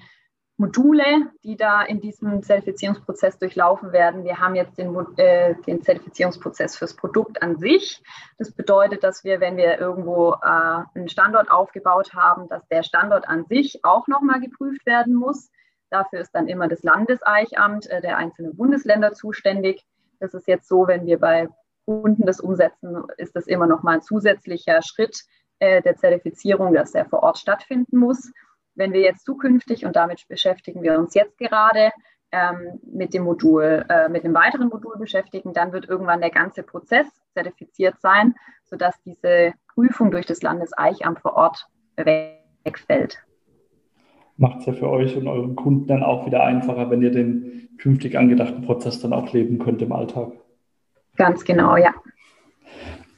Module, 0.60 1.32
die 1.42 1.56
da 1.56 1.82
in 1.82 2.02
diesem 2.02 2.42
Zertifizierungsprozess 2.42 3.38
durchlaufen 3.38 3.92
werden. 3.92 4.24
Wir 4.24 4.38
haben 4.40 4.54
jetzt 4.54 4.76
den, 4.76 4.94
äh, 5.16 5.54
den 5.66 5.82
Zertifizierungsprozess 5.82 6.76
fürs 6.76 6.94
Produkt 6.94 7.42
an 7.42 7.56
sich. 7.56 8.02
Das 8.36 8.52
bedeutet, 8.52 9.02
dass 9.02 9.24
wir, 9.24 9.40
wenn 9.40 9.56
wir 9.56 9.78
irgendwo 9.78 10.34
äh, 10.34 10.82
einen 10.94 11.08
Standort 11.08 11.50
aufgebaut 11.50 12.12
haben, 12.12 12.46
dass 12.48 12.68
der 12.68 12.82
Standort 12.82 13.26
an 13.26 13.46
sich 13.46 13.80
auch 13.84 14.06
nochmal 14.06 14.38
geprüft 14.40 14.84
werden 14.84 15.14
muss. 15.14 15.50
Dafür 15.90 16.20
ist 16.20 16.34
dann 16.34 16.48
immer 16.48 16.68
das 16.68 16.82
Landeseichamt 16.82 17.88
äh, 17.88 18.00
der 18.00 18.16
einzelnen 18.16 18.56
Bundesländer 18.56 19.12
zuständig. 19.12 19.84
Das 20.20 20.34
ist 20.34 20.46
jetzt 20.46 20.68
so, 20.68 20.86
wenn 20.86 21.06
wir 21.06 21.18
bei 21.18 21.48
Kunden 21.84 22.24
das 22.24 22.40
umsetzen, 22.40 23.04
ist 23.16 23.34
das 23.34 23.46
immer 23.46 23.66
noch 23.66 23.82
mal 23.82 23.94
ein 23.94 24.02
zusätzlicher 24.02 24.80
Schritt 24.82 25.24
äh, 25.58 25.82
der 25.82 25.96
Zertifizierung, 25.96 26.72
dass 26.72 26.92
der 26.92 27.06
vor 27.06 27.22
Ort 27.22 27.38
stattfinden 27.38 27.98
muss. 27.98 28.32
Wenn 28.74 28.92
wir 28.92 29.00
jetzt 29.00 29.24
zukünftig, 29.24 29.84
und 29.84 29.96
damit 29.96 30.26
beschäftigen 30.28 30.82
wir 30.82 30.98
uns 30.98 31.14
jetzt 31.14 31.36
gerade, 31.38 31.90
ähm, 32.32 32.80
mit 32.84 33.12
dem 33.12 33.24
Modul, 33.24 33.84
äh, 33.88 34.08
mit 34.08 34.24
dem 34.24 34.34
weiteren 34.34 34.68
Modul 34.68 34.96
beschäftigen, 34.98 35.52
dann 35.52 35.72
wird 35.72 35.88
irgendwann 35.88 36.20
der 36.20 36.30
ganze 36.30 36.62
Prozess 36.62 37.06
zertifiziert 37.34 38.00
sein, 38.00 38.34
sodass 38.64 38.94
diese 39.02 39.54
Prüfung 39.74 40.10
durch 40.10 40.26
das 40.26 40.42
Landeseichamt 40.42 41.20
vor 41.20 41.34
Ort 41.34 41.66
wegfällt. 41.96 43.18
Macht 44.40 44.60
es 44.60 44.66
ja 44.66 44.72
für 44.72 44.88
euch 44.88 45.16
und 45.18 45.28
euren 45.28 45.54
Kunden 45.54 45.86
dann 45.86 46.02
auch 46.02 46.24
wieder 46.24 46.42
einfacher, 46.42 46.90
wenn 46.90 47.02
ihr 47.02 47.10
den 47.10 47.68
künftig 47.76 48.16
angedachten 48.16 48.62
Prozess 48.62 49.00
dann 49.00 49.12
auch 49.12 49.30
leben 49.34 49.58
könnt 49.58 49.82
im 49.82 49.92
Alltag. 49.92 50.32
Ganz 51.16 51.44
genau, 51.44 51.76
ja. 51.76 51.92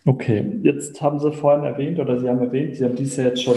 Okay, 0.05 0.45
jetzt 0.63 1.01
haben 1.01 1.21
Sie 1.21 1.31
vorhin 1.31 1.65
erwähnt 1.65 2.01
oder 2.01 2.19
Sie 2.19 2.29
haben 2.29 2.41
erwähnt, 2.41 2.75
Sie 2.75 2.85
haben 2.85 2.97
dies 2.97 3.17
Jahr 3.17 3.29
jetzt 3.29 3.45
schon 3.45 3.55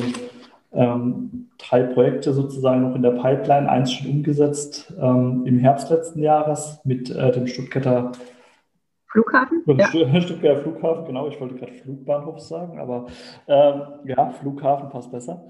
ähm, 0.74 1.50
drei 1.57 1.81
Projekte 1.81 2.34
sozusagen 2.34 2.84
noch 2.84 2.95
in 2.95 3.01
der 3.01 3.12
Pipeline, 3.12 3.67
eins 3.67 3.91
schon 3.91 4.12
umgesetzt 4.12 4.93
ähm, 5.01 5.43
im 5.48 5.57
Herbst 5.57 5.89
letzten 5.89 6.19
Jahres 6.19 6.81
mit 6.84 7.10
äh, 7.10 7.31
dem 7.31 7.48
Stuttgarter 7.48 8.12
Flughafen? 9.07 9.63
Ja. 9.65 9.88
Stuttgarter 10.22 10.62
Flughafen, 10.62 11.05
genau, 11.05 11.27
ich 11.29 11.41
wollte 11.41 11.55
gerade 11.55 11.72
Flugbahnhof 11.72 12.39
sagen, 12.39 12.77
aber 12.77 13.07
ähm, 13.48 13.81
ja, 14.05 14.29
Flughafen 14.29 14.89
passt 14.89 15.12
besser. 15.12 15.41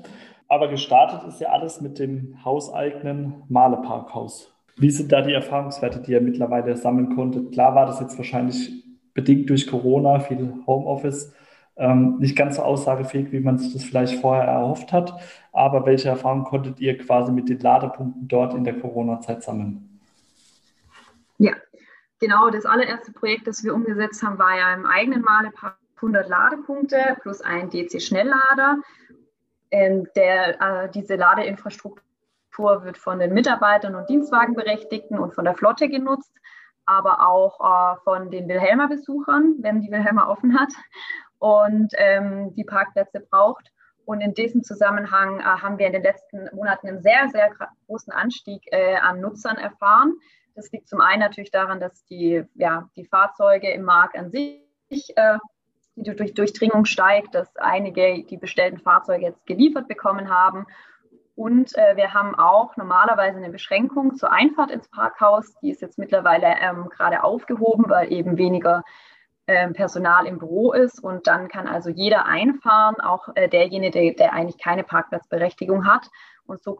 Aber 0.48 0.68
gestartet 0.68 1.28
ist 1.28 1.40
ja 1.40 1.50
alles 1.50 1.82
mit 1.82 2.00
dem 2.00 2.44
hauseigenen 2.46 3.44
Maleparkhaus. 3.50 4.52
Wie 4.78 4.92
sind 4.92 5.12
da 5.12 5.22
die 5.22 5.34
Erfahrungswerte, 5.34 6.02
die 6.02 6.12
ihr 6.12 6.22
mittlerweile 6.22 6.76
sammeln 6.76 7.16
konntet? 7.16 7.54
Klar 7.54 7.76
war 7.76 7.86
das 7.86 8.00
jetzt 8.00 8.18
wahrscheinlich 8.18 8.84
bedingt 9.14 9.50
durch 9.50 9.68
Corona, 9.68 10.20
viel 10.20 10.54
Homeoffice, 10.68 11.34
ähm, 11.78 12.18
nicht 12.20 12.36
ganz 12.36 12.58
so 12.58 12.62
aussagefähig, 12.62 13.32
wie 13.32 13.40
man 13.40 13.58
sich 13.58 13.74
das 13.74 13.84
vielleicht 13.84 14.20
vorher 14.22 14.46
erhofft 14.46 14.94
hat. 14.94 15.14
Aber 15.52 15.86
welche 15.86 16.10
Erfahrungen 16.10 16.44
konntet 16.44 16.80
ihr 16.80 16.98
quasi 16.98 17.32
mit 17.32 17.50
den 17.50 17.60
Ladepunkten 17.60 18.28
dort 18.28 18.54
in 18.54 18.64
der 18.64 18.80
Corona-Zeit 18.80 19.44
sammeln? 19.44 20.00
Ja, 21.38 21.54
genau. 22.20 22.50
Das 22.50 22.66
allererste 22.66 23.12
Projekt, 23.14 23.48
das 23.48 23.64
wir 23.64 23.74
umgesetzt 23.74 24.22
haben, 24.24 24.38
war 24.38 24.58
ja 24.58 24.74
im 24.74 24.86
eigenen 24.86 25.22
Malepark 25.22 25.78
100 25.98 26.28
Ladepunkte 26.28 27.18
plus 27.22 27.42
ein 27.42 27.70
DC-Schnelllader. 27.70 28.80
Ähm, 29.76 30.08
der, 30.16 30.62
äh, 30.62 30.90
diese 30.90 31.16
Ladeinfrastruktur 31.16 32.86
wird 32.86 32.98
von 32.98 33.20
den 33.20 33.34
Mitarbeitern 33.34 33.94
und 33.96 34.10
Dienstwagenberechtigten 34.10 35.20
und 35.20 35.36
von 35.36 35.44
der 35.44 35.54
Flotte 35.54 35.90
genutzt, 35.90 36.32
aber 36.86 37.28
auch 37.28 37.60
äh, 37.60 38.00
von 38.06 38.32
den 38.32 38.48
Wilhelmer-Besuchern, 38.48 39.56
wenn 39.60 39.82
die 39.82 39.92
Wilhelmer 39.92 40.30
offen 40.30 40.58
hat 40.58 40.70
und 41.40 41.92
ähm, 41.98 42.54
die 42.56 42.64
Parkplätze 42.64 43.20
braucht. 43.20 43.70
Und 44.06 44.22
in 44.22 44.34
diesem 44.34 44.64
Zusammenhang 44.64 45.42
äh, 45.42 45.44
haben 45.44 45.78
wir 45.78 45.88
in 45.88 45.94
den 45.94 46.04
letzten 46.04 46.48
Monaten 46.56 46.88
einen 46.88 47.02
sehr, 47.02 47.28
sehr 47.28 47.52
großen 47.88 48.14
Anstieg 48.14 48.62
äh, 48.72 48.96
an 48.96 49.20
Nutzern 49.20 49.58
erfahren. 49.58 50.14
Das 50.56 50.72
liegt 50.72 50.88
zum 50.88 51.02
einen 51.02 51.20
natürlich 51.20 51.52
daran, 51.52 51.82
dass 51.82 52.06
die, 52.06 52.46
ja, 52.54 52.90
die 52.96 53.04
Fahrzeuge 53.04 53.70
im 53.72 53.84
Markt 53.84 54.18
an 54.18 54.32
sich, 54.32 54.62
äh, 55.18 55.38
die 55.96 56.16
durch 56.16 56.34
Durchdringung 56.34 56.86
steigt, 56.86 57.36
dass 57.36 57.56
einige 57.58 58.24
die 58.24 58.38
bestellten 58.38 58.80
Fahrzeuge 58.80 59.26
jetzt 59.26 59.46
geliefert 59.46 59.88
bekommen 59.88 60.30
haben. 60.30 60.66
Und 61.36 61.78
äh, 61.78 61.96
wir 61.98 62.14
haben 62.14 62.36
auch 62.36 62.78
normalerweise 62.78 63.38
eine 63.38 63.50
Beschränkung 63.50 64.16
zur 64.16 64.32
Einfahrt 64.32 64.72
ins 64.72 64.88
Parkhaus. 64.90 65.54
Die 65.62 65.70
ist 65.70 65.82
jetzt 65.82 65.98
mittlerweile 65.98 66.48
ähm, 66.62 66.90
gerade 66.90 67.24
aufgehoben, 67.24 67.86
weil 67.90 68.12
eben 68.12 68.38
weniger 68.38 68.84
ähm, 69.48 69.74
Personal 69.74 70.26
im 70.26 70.40
Büro 70.40 70.74
ist 70.74 71.04
und 71.04 71.28
dann 71.28 71.50
kann 71.50 71.68
also 71.68 71.90
jeder 71.90 72.26
einfahren, 72.26 73.00
auch 73.00 73.30
äh, 73.36 73.48
derjenige, 73.48 73.92
der, 73.92 74.14
der, 74.14 74.34
eigentlich 74.34 74.58
keine 74.58 74.84
Parkplatzberechtigung 74.84 75.86
hat. 75.86 76.10
Und 76.46 76.64
so 76.64 76.80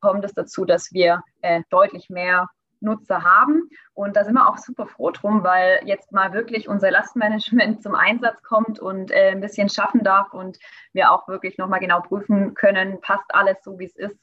kommt 0.00 0.24
es 0.24 0.32
dazu, 0.32 0.64
dass 0.64 0.92
wir 0.92 1.22
äh, 1.42 1.62
deutlich 1.68 2.08
mehr 2.08 2.48
Nutzer 2.86 3.24
haben. 3.24 3.68
Und 3.92 4.16
da 4.16 4.24
sind 4.24 4.34
wir 4.34 4.48
auch 4.48 4.56
super 4.56 4.86
froh 4.86 5.10
drum, 5.10 5.42
weil 5.42 5.80
jetzt 5.84 6.12
mal 6.12 6.32
wirklich 6.32 6.68
unser 6.68 6.90
Lastmanagement 6.90 7.82
zum 7.82 7.94
Einsatz 7.94 8.42
kommt 8.42 8.78
und 8.78 9.10
äh, 9.10 9.32
ein 9.32 9.40
bisschen 9.40 9.68
schaffen 9.68 10.02
darf 10.02 10.32
und 10.32 10.58
wir 10.94 11.12
auch 11.12 11.28
wirklich 11.28 11.58
nochmal 11.58 11.80
genau 11.80 12.00
prüfen 12.00 12.54
können, 12.54 13.00
passt 13.02 13.34
alles 13.34 13.62
so, 13.62 13.78
wie 13.78 13.84
es 13.84 13.96
ist. 13.96 14.18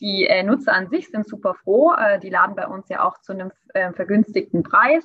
Die 0.00 0.26
äh, 0.26 0.42
Nutzer 0.42 0.72
an 0.72 0.88
sich 0.88 1.08
sind 1.08 1.26
super 1.26 1.54
froh. 1.54 1.92
Äh, 1.92 2.20
die 2.20 2.30
laden 2.30 2.54
bei 2.54 2.66
uns 2.66 2.88
ja 2.88 3.04
auch 3.04 3.18
zu 3.18 3.32
einem 3.32 3.50
äh, 3.74 3.92
vergünstigten 3.92 4.62
Preis. 4.62 5.04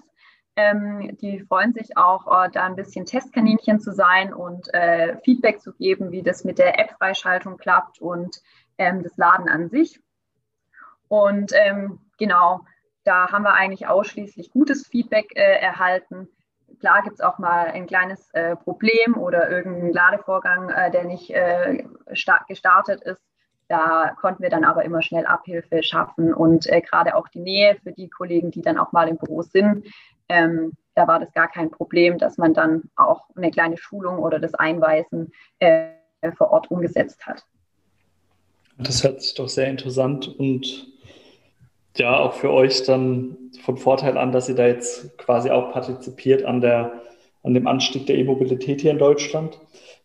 Ähm, 0.56 1.16
die 1.22 1.42
freuen 1.42 1.72
sich 1.74 1.98
auch, 1.98 2.26
äh, 2.26 2.50
da 2.50 2.66
ein 2.66 2.76
bisschen 2.76 3.06
Testkaninchen 3.06 3.80
zu 3.80 3.94
sein 3.94 4.34
und 4.34 4.74
äh, 4.74 5.18
Feedback 5.24 5.62
zu 5.62 5.72
geben, 5.74 6.12
wie 6.12 6.24
das 6.24 6.44
mit 6.44 6.58
der 6.58 6.80
App-Freischaltung 6.80 7.58
klappt 7.58 8.02
und 8.02 8.42
ähm, 8.80 9.04
das 9.04 9.16
Laden 9.18 9.50
an 9.50 9.70
sich. 9.70 10.02
Und 11.10 11.52
ähm, 11.54 12.00
genau, 12.18 12.62
da 13.08 13.32
haben 13.32 13.44
wir 13.44 13.54
eigentlich 13.54 13.88
ausschließlich 13.88 14.52
gutes 14.52 14.86
Feedback 14.86 15.32
äh, 15.36 15.62
erhalten. 15.62 16.28
Klar 16.80 17.04
gibt 17.04 17.16
es 17.16 17.22
auch 17.22 17.40
mal 17.40 17.68
ein 17.68 17.88
kleines 17.88 18.30
äh, 18.34 18.56
Problem 18.58 19.18
oder 19.18 19.50
irgendeinen 19.50 19.94
Ladevorgang, 19.94 20.70
äh, 20.70 20.92
der 20.92 21.06
nicht 21.06 21.30
äh, 21.30 21.86
gestartet 22.48 23.02
ist. 23.02 23.22
Da 23.70 24.16
konnten 24.20 24.44
wir 24.44 24.50
dann 24.50 24.66
aber 24.66 24.84
immer 24.84 25.02
schnell 25.02 25.26
Abhilfe 25.26 25.84
schaffen 25.84 26.34
und 26.34 26.68
gerade 26.68 27.16
auch 27.16 27.28
die 27.28 27.40
Nähe 27.40 27.78
für 27.84 27.92
die 27.92 28.10
Kollegen, 28.10 28.52
die 28.52 28.62
dann 28.62 28.78
auch 28.78 28.94
mal 28.94 29.10
im 29.10 29.18
Büro 29.18 29.42
sind, 29.42 29.86
ähm, 30.30 30.74
da 30.96 31.08
war 31.08 31.20
das 31.20 31.32
gar 31.34 31.48
kein 31.48 31.70
Problem, 31.70 32.18
dass 32.18 32.38
man 32.38 32.54
dann 32.54 32.84
auch 32.96 33.26
eine 33.36 33.52
kleine 33.52 33.78
Schulung 33.78 34.20
oder 34.20 34.40
das 34.40 34.54
Einweisen 34.54 35.32
äh, 35.60 35.90
vor 36.38 36.52
Ort 36.52 36.72
umgesetzt 36.72 37.26
hat. 37.26 37.46
Das 38.78 39.04
hört 39.04 39.22
sich 39.22 39.34
doch 39.36 39.50
sehr 39.50 39.68
interessant 39.68 40.28
und 40.40 40.88
ja, 42.00 42.20
auch 42.20 42.34
für 42.34 42.52
euch 42.52 42.84
dann 42.84 43.38
von 43.64 43.78
Vorteil 43.78 44.18
an, 44.18 44.32
dass 44.32 44.50
ihr 44.50 44.56
da 44.56 44.68
jetzt 44.68 45.18
quasi 45.18 45.50
auch 45.50 45.72
partizipiert 45.72 46.46
an, 46.46 46.62
der, 46.62 47.02
an 47.44 47.54
dem 47.54 47.68
Anstieg 47.68 48.06
der 48.08 48.18
E-Mobilität 48.18 48.82
hier 48.82 48.92
in 48.92 48.98
Deutschland. 48.98 49.60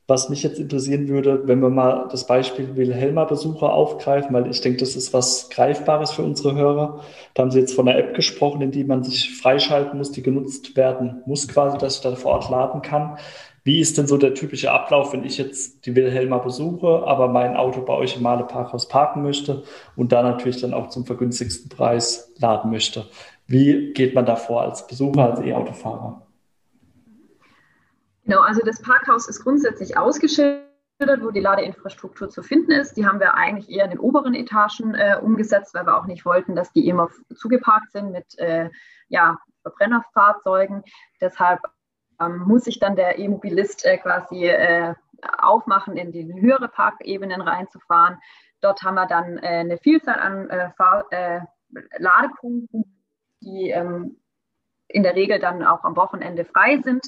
Was 0.08 0.28
mich 0.28 0.42
jetzt 0.42 0.58
interessieren 0.58 1.08
würde, 1.08 1.46
wenn 1.46 1.60
wir 1.60 1.70
mal 1.70 2.08
das 2.10 2.26
Beispiel 2.26 2.74
Wilhelma-Besucher 2.74 3.72
aufgreifen, 3.72 4.34
weil 4.34 4.50
ich 4.50 4.60
denke, 4.60 4.80
das 4.80 4.96
ist 4.96 5.14
was 5.14 5.48
Greifbares 5.48 6.10
für 6.10 6.22
unsere 6.22 6.56
Hörer. 6.56 7.04
Da 7.34 7.42
haben 7.42 7.52
Sie 7.52 7.60
jetzt 7.60 7.74
von 7.74 7.88
einer 7.88 7.98
App 7.98 8.14
gesprochen, 8.14 8.62
in 8.62 8.72
die 8.72 8.82
man 8.82 9.04
sich 9.04 9.40
freischalten 9.40 9.98
muss, 9.98 10.10
die 10.10 10.22
genutzt 10.22 10.76
werden 10.76 11.22
muss, 11.24 11.46
quasi, 11.46 11.78
dass 11.78 11.96
ich 11.96 12.02
da 12.02 12.14
vor 12.16 12.32
Ort 12.32 12.50
laden 12.50 12.82
kann. 12.82 13.16
Wie 13.64 13.80
ist 13.80 13.96
denn 13.96 14.08
so 14.08 14.16
der 14.16 14.34
typische 14.34 14.72
Ablauf, 14.72 15.12
wenn 15.12 15.24
ich 15.24 15.38
jetzt 15.38 15.86
die 15.86 15.94
Wilhelma 15.94 16.38
besuche, 16.38 17.04
aber 17.06 17.28
mein 17.28 17.56
Auto 17.56 17.82
bei 17.82 17.94
euch 17.94 18.16
im 18.16 18.22
Male 18.22 18.44
Parkhaus 18.44 18.88
parken 18.88 19.22
möchte 19.22 19.62
und 19.94 20.10
da 20.10 20.22
natürlich 20.22 20.60
dann 20.60 20.74
auch 20.74 20.88
zum 20.88 21.06
vergünstigsten 21.06 21.68
Preis 21.68 22.32
laden 22.38 22.72
möchte? 22.72 23.06
Wie 23.46 23.92
geht 23.92 24.14
man 24.14 24.26
da 24.26 24.34
vor 24.34 24.62
als 24.62 24.86
Besucher, 24.86 25.30
als 25.30 25.40
E-Autofahrer? 25.40 26.26
Genau, 28.24 28.40
also 28.40 28.62
das 28.64 28.80
Parkhaus 28.82 29.28
ist 29.28 29.42
grundsätzlich 29.42 29.96
ausgeschildert, 29.96 30.66
wo 31.20 31.30
die 31.30 31.40
Ladeinfrastruktur 31.40 32.30
zu 32.30 32.42
finden 32.42 32.72
ist. 32.72 32.96
Die 32.96 33.06
haben 33.06 33.20
wir 33.20 33.34
eigentlich 33.34 33.70
eher 33.70 33.84
in 33.84 33.90
den 33.90 34.00
oberen 34.00 34.34
Etagen 34.34 34.94
äh, 34.94 35.18
umgesetzt, 35.20 35.74
weil 35.74 35.86
wir 35.86 35.96
auch 35.96 36.06
nicht 36.06 36.24
wollten, 36.24 36.56
dass 36.56 36.72
die 36.72 36.88
immer 36.88 37.10
zugeparkt 37.34 37.92
sind 37.92 38.10
mit 38.12 38.38
äh, 38.38 38.70
ja, 39.08 39.38
Verbrennerfahrzeugen. 39.62 40.82
Deshalb 41.20 41.60
muss 42.28 42.64
sich 42.64 42.78
dann 42.78 42.96
der 42.96 43.18
E-Mobilist 43.18 43.84
äh, 43.84 43.98
quasi 43.98 44.46
äh, 44.46 44.94
aufmachen, 45.38 45.96
in 45.96 46.12
die 46.12 46.32
höhere 46.40 46.68
Parkebenen 46.68 47.40
reinzufahren. 47.40 48.18
Dort 48.60 48.82
haben 48.82 48.94
wir 48.94 49.06
dann 49.06 49.38
äh, 49.38 49.46
eine 49.46 49.78
Vielzahl 49.78 50.18
an 50.18 50.72
Fahr 50.76 51.06
Ladepunkten, 51.98 52.84
die 53.40 53.70
ähm, 53.70 54.16
in 54.88 55.02
der 55.02 55.14
Regel 55.14 55.38
dann 55.38 55.64
auch 55.64 55.84
am 55.84 55.96
Wochenende 55.96 56.44
frei 56.44 56.78
sind 56.82 57.06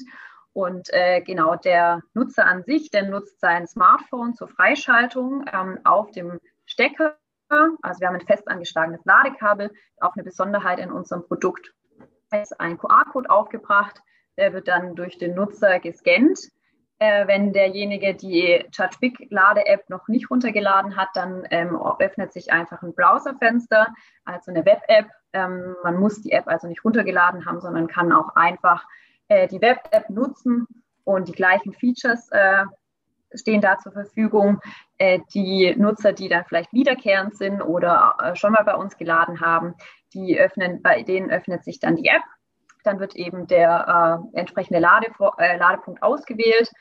und 0.53 0.91
äh, 0.93 1.21
genau 1.21 1.55
der 1.55 2.01
Nutzer 2.13 2.45
an 2.45 2.63
sich, 2.63 2.89
der 2.89 3.09
nutzt 3.09 3.39
sein 3.41 3.67
Smartphone 3.67 4.33
zur 4.35 4.47
Freischaltung 4.47 5.45
ähm, 5.51 5.79
auf 5.83 6.11
dem 6.11 6.39
Stecker. 6.65 7.17
Also 7.49 7.99
wir 7.99 8.07
haben 8.07 8.15
ein 8.15 8.25
fest 8.25 8.47
angeschlagenes 8.47 9.03
Ladekabel, 9.05 9.71
auch 9.99 10.15
eine 10.15 10.23
Besonderheit 10.23 10.79
in 10.79 10.91
unserem 10.91 11.27
Produkt. 11.27 11.73
Es 12.31 12.51
ist 12.51 12.59
ein 12.59 12.77
QR-Code 12.77 13.29
aufgebracht, 13.29 14.01
der 14.37 14.53
wird 14.53 14.67
dann 14.67 14.95
durch 14.95 15.17
den 15.17 15.35
Nutzer 15.35 15.79
gescannt. 15.79 16.39
Äh, 16.97 17.27
wenn 17.27 17.51
derjenige 17.51 18.15
die 18.15 18.65
TouchBig 18.71 19.27
Lade-App 19.29 19.89
noch 19.89 20.07
nicht 20.07 20.29
runtergeladen 20.31 20.95
hat, 20.95 21.09
dann 21.13 21.45
ähm, 21.51 21.77
öffnet 21.99 22.31
sich 22.31 22.53
einfach 22.53 22.81
ein 22.83 22.93
Browserfenster, 22.95 23.87
also 24.23 24.51
eine 24.51 24.65
Web-App. 24.65 25.07
Ähm, 25.33 25.75
man 25.83 25.99
muss 25.99 26.21
die 26.21 26.31
App 26.31 26.47
also 26.47 26.67
nicht 26.67 26.85
runtergeladen 26.85 27.45
haben, 27.45 27.59
sondern 27.59 27.87
kann 27.87 28.13
auch 28.13 28.35
einfach 28.35 28.85
äh, 29.27 29.47
die 29.49 29.61
Web-App 29.61 30.09
nutzen 30.09 30.67
und 31.03 31.27
die 31.27 31.33
gleichen 31.33 31.73
Features 31.73 32.29
äh, 32.31 32.63
stehen 33.33 33.59
da 33.59 33.77
zur 33.77 33.91
Verfügung. 33.91 34.61
Äh, 34.97 35.19
die 35.33 35.75
Nutzer, 35.75 36.13
die 36.13 36.29
dann 36.29 36.45
vielleicht 36.45 36.71
wiederkehrend 36.71 37.35
sind 37.35 37.61
oder 37.61 38.15
äh, 38.21 38.35
schon 38.35 38.53
mal 38.53 38.63
bei 38.63 38.75
uns 38.75 38.97
geladen 38.97 39.41
haben, 39.41 39.75
die 40.13 40.39
öffnen, 40.39 40.81
bei 40.81 41.03
denen 41.03 41.29
öffnet 41.29 41.65
sich 41.65 41.79
dann 41.79 41.97
die 41.97 42.07
App. 42.07 42.23
Dann 42.85 42.99
wird 42.99 43.15
eben 43.15 43.47
der 43.47 44.21
äh, 44.33 44.37
entsprechende 44.39 44.79
Lade, 44.79 45.07
äh, 45.37 45.57
Ladepunkt 45.57 46.03
ausgewählt. 46.03 46.71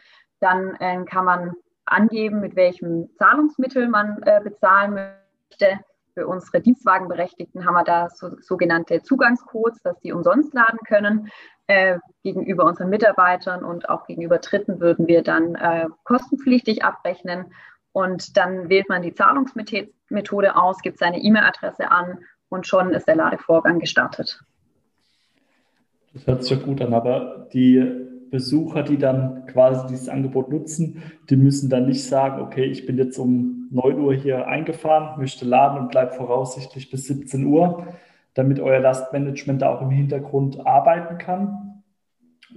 Dann 0.41 0.75
äh, 0.81 1.05
kann 1.05 1.25
man 1.25 1.53
angeben, 1.87 2.41
mit 2.41 2.57
welchem 2.57 3.09
Zahlungsmittel 3.17 3.89
man 3.89 4.23
äh, 4.23 4.41
bezahlen 4.43 4.95
möchte. 4.95 5.81
Für 6.15 6.29
unsere 6.29 6.61
Dienstwagenberechtigten 6.61 7.67
haben 7.67 7.75
wir 7.75 7.85
da 7.85 8.09
so, 8.09 8.39
sogenannte 8.41 9.03
Zugangscodes, 9.03 9.83
dass 9.83 9.99
die 10.01 10.13
umsonst 10.13 10.55
laden 10.55 10.79
können. 10.87 11.31
Äh, 11.67 11.99
gegenüber 12.23 12.65
unseren 12.65 12.91
Mitarbeitern 12.91 13.65
und 13.65 13.89
auch 13.89 14.07
gegenüber 14.07 14.39
Dritten 14.39 14.81
würden 14.81 15.07
wir 15.07 15.23
dann 15.23 15.55
äh, 15.55 15.87
kostenpflichtig 16.05 16.85
abrechnen. 16.85 17.53
Und 17.93 18.37
dann 18.37 18.69
wählt 18.69 18.89
man 18.89 19.03
die 19.03 19.15
Zahlungsmethode 19.15 20.57
aus, 20.57 20.83
gibt 20.83 20.99
seine 20.99 21.19
E-Mail-Adresse 21.19 21.91
an 21.91 22.19
und 22.49 22.67
schon 22.67 22.93
ist 22.93 23.09
der 23.09 23.17
Ladevorgang 23.17 23.79
gestartet. 23.79 24.41
Das 26.15 26.27
hört 26.29 26.43
sich 26.43 26.57
ja 26.57 26.65
gut 26.65 26.81
an, 26.81 26.95
aber 26.95 27.49
die 27.53 27.85
Besucher, 28.31 28.83
die 28.83 28.99
dann 28.99 29.47
quasi 29.47 29.87
dieses 29.89 30.09
Angebot 30.09 30.51
nutzen, 30.51 31.03
die 31.29 31.37
müssen 31.37 31.69
dann 31.71 31.87
nicht 31.87 32.05
sagen, 32.05 32.41
okay, 32.41 32.65
ich 32.65 32.87
bin 32.87 32.97
jetzt 32.99 33.19
um 33.19 33.69
9 33.71 33.99
Uhr 34.01 34.15
hier 34.15 34.47
eingefahren, 34.47 35.19
möchte 35.19 35.45
laden 35.45 35.79
und 35.79 35.91
bleibe 35.91 36.13
voraussichtlich 36.13 36.91
bis 36.91 37.07
17 37.07 37.45
Uhr, 37.47 37.87
damit 38.35 38.61
euer 38.61 38.81
Lastmanagement 38.81 39.63
da 39.63 39.75
auch 39.75 39.83
im 39.83 39.91
Hintergrund 39.91 40.65
arbeiten 40.67 41.19
kann? 41.19 41.83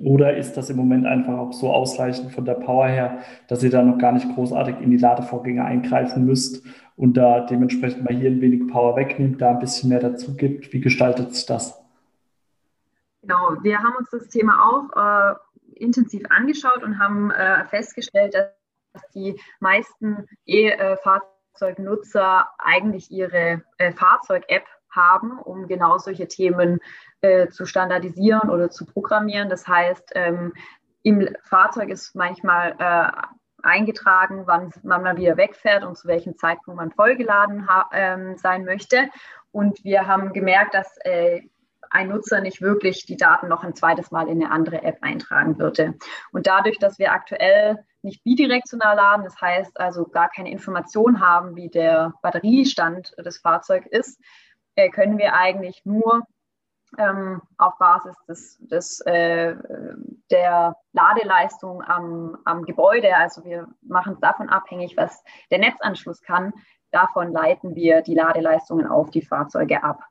Oder 0.04 0.38
ist 0.38 0.58
das 0.58 0.70
im 0.70 0.78
Moment 0.78 1.08
einfach 1.08 1.38
auch 1.38 1.54
so 1.54 1.72
ausreichend 1.72 2.32
von 2.32 2.46
der 2.46 2.54
Power 2.54 2.88
her, 2.88 3.20
dass 3.48 3.64
ihr 3.64 3.72
da 3.72 3.82
noch 3.82 3.98
gar 3.98 4.12
nicht 4.12 4.28
großartig 4.36 4.76
in 4.82 4.92
die 4.92 4.98
Ladevorgänge 4.98 5.66
eingreifen 5.66 6.26
müsst 6.26 6.64
und 6.96 7.18
da 7.18 7.46
dementsprechend 7.46 8.04
mal 8.04 8.16
hier 8.16 8.30
ein 8.30 8.42
wenig 8.42 8.68
Power 8.68 8.96
wegnimmt, 8.96 9.42
da 9.42 9.52
ein 9.52 9.60
bisschen 9.60 9.90
mehr 9.90 10.00
dazu 10.00 10.36
gibt? 10.36 10.72
Wie 10.74 10.82
gestaltet 10.82 11.34
sich 11.34 11.48
das? 11.48 11.87
Genau, 13.28 13.58
wir 13.62 13.80
haben 13.80 13.96
uns 13.98 14.10
das 14.10 14.30
Thema 14.30 14.70
auch 14.70 14.90
äh, 14.96 15.36
intensiv 15.76 16.24
angeschaut 16.30 16.82
und 16.82 16.98
haben 16.98 17.30
äh, 17.32 17.66
festgestellt, 17.66 18.34
dass 18.34 18.54
die 19.14 19.38
meisten 19.60 20.26
E-Fahrzeugnutzer 20.46 22.48
eigentlich 22.58 23.12
ihre 23.12 23.64
äh, 23.80 23.92
Fahrzeug-App 23.92 24.64
haben, 24.92 25.40
um 25.40 25.68
genau 25.68 25.98
solche 25.98 26.30
Themen 26.30 26.80
äh, 27.20 27.50
zu 27.50 27.66
standardisieren 27.66 28.50
oder 28.50 28.70
zu 28.70 28.86
programmieren. 28.86 29.50
Das 29.50 29.68
heißt, 29.68 30.14
ähm, 30.16 30.54
im 31.04 31.28
Fahrzeug 31.44 31.90
ist 31.90 32.16
manchmal 32.16 32.78
äh, 32.80 33.12
eingetragen, 33.62 34.44
wann, 34.46 34.72
wann, 34.84 35.04
man 35.04 35.18
wieder 35.18 35.36
wegfährt 35.36 35.84
und 35.84 35.98
zu 35.98 36.08
welchem 36.08 36.38
Zeitpunkt 36.38 36.78
man 36.78 36.94
vollgeladen 36.94 37.68
ähm, 37.92 38.38
sein 38.38 38.64
möchte. 38.64 39.10
Und 39.52 39.84
wir 39.84 40.08
haben 40.08 40.32
gemerkt, 40.32 40.74
dass 40.74 40.96
äh, 41.04 41.42
ein 41.92 42.10
Nutzer 42.10 42.42
nicht 42.42 42.62
wirklich 42.62 43.06
die 43.06 43.18
Daten 43.18 43.48
noch 43.48 43.64
ein 43.64 43.76
zweites 43.76 44.12
Mal 44.12 44.28
in 44.28 44.42
eine 44.42 44.52
andere 44.52 44.84
App 44.84 44.98
eintragen 45.02 45.58
würde. 45.60 45.96
Und 46.32 46.48
dadurch, 46.48 46.78
dass 46.80 47.00
wir 47.00 47.12
aktuell 47.12 47.84
nicht 48.02 48.24
bidirektional 48.24 48.96
laden, 48.96 49.24
das 49.24 49.40
heißt 49.40 49.80
also 49.80 50.06
gar 50.06 50.30
keine 50.30 50.52
Information 50.52 51.20
haben, 51.20 51.56
wie 51.56 51.70
der 51.70 52.14
Batteriestand 52.22 53.14
des 53.18 53.40
Fahrzeugs 53.40 53.88
ist, 53.88 54.22
äh, 54.76 54.90
können 54.90 55.18
wir 55.18 55.34
eigentlich 55.34 55.82
nur 55.86 56.24
ähm, 56.98 57.42
auf 57.58 57.78
Basis 57.78 58.16
des, 58.28 58.58
des, 58.60 59.02
äh, 59.02 59.56
der 60.32 60.76
Ladeleistung 60.94 61.84
am, 61.84 62.38
am 62.46 62.64
Gebäude, 62.64 63.16
also 63.16 63.44
wir 63.44 63.68
machen 63.82 64.14
es 64.14 64.20
davon 64.20 64.50
abhängig, 64.50 64.96
was 64.96 65.24
der 65.52 65.60
Netzanschluss 65.60 66.22
kann, 66.22 66.54
davon 66.92 67.32
leiten 67.32 67.76
wir 67.76 68.02
die 68.02 68.16
Ladeleistungen 68.16 68.88
auf 68.88 69.10
die 69.10 69.22
Fahrzeuge 69.22 69.84
ab. 69.84 70.02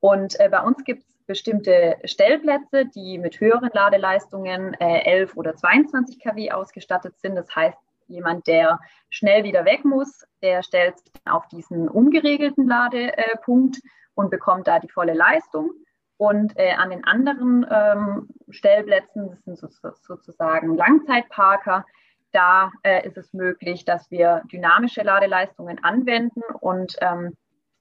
Und 0.00 0.38
äh, 0.40 0.48
bei 0.48 0.62
uns 0.62 0.82
gibt 0.84 1.02
es 1.02 1.11
bestimmte 1.26 1.96
Stellplätze, 2.04 2.86
die 2.86 3.18
mit 3.18 3.40
höheren 3.40 3.70
Ladeleistungen 3.72 4.74
äh, 4.74 5.00
11 5.04 5.36
oder 5.36 5.56
22 5.56 6.20
kW 6.20 6.50
ausgestattet 6.52 7.18
sind. 7.18 7.36
Das 7.36 7.54
heißt, 7.54 7.78
jemand, 8.08 8.46
der 8.46 8.78
schnell 9.10 9.44
wieder 9.44 9.64
weg 9.64 9.84
muss, 9.84 10.26
der 10.42 10.62
stellt 10.62 10.94
auf 11.24 11.48
diesen 11.48 11.88
ungeregelten 11.88 12.66
Ladepunkt 12.66 13.80
und 14.14 14.30
bekommt 14.30 14.66
da 14.66 14.78
die 14.78 14.90
volle 14.90 15.14
Leistung. 15.14 15.70
Und 16.16 16.56
äh, 16.56 16.72
an 16.72 16.90
den 16.90 17.04
anderen 17.04 17.66
ähm, 17.68 18.28
Stellplätzen, 18.50 19.30
das 19.30 19.42
sind 19.44 19.58
so, 19.58 19.68
sozusagen 20.02 20.76
Langzeitparker, 20.76 21.84
da 22.30 22.70
äh, 22.82 23.06
ist 23.06 23.16
es 23.18 23.32
möglich, 23.32 23.84
dass 23.84 24.10
wir 24.10 24.42
dynamische 24.50 25.02
Ladeleistungen 25.02 25.82
anwenden 25.82 26.42
und 26.60 26.96
ähm, 27.00 27.36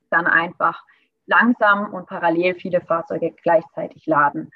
dann 0.09 0.27
einfach 0.27 0.83
langsam 1.25 1.93
und 1.93 2.07
parallel 2.07 2.55
viele 2.55 2.81
Fahrzeuge 2.81 3.33
gleichzeitig 3.43 4.05
laden. 4.05 4.51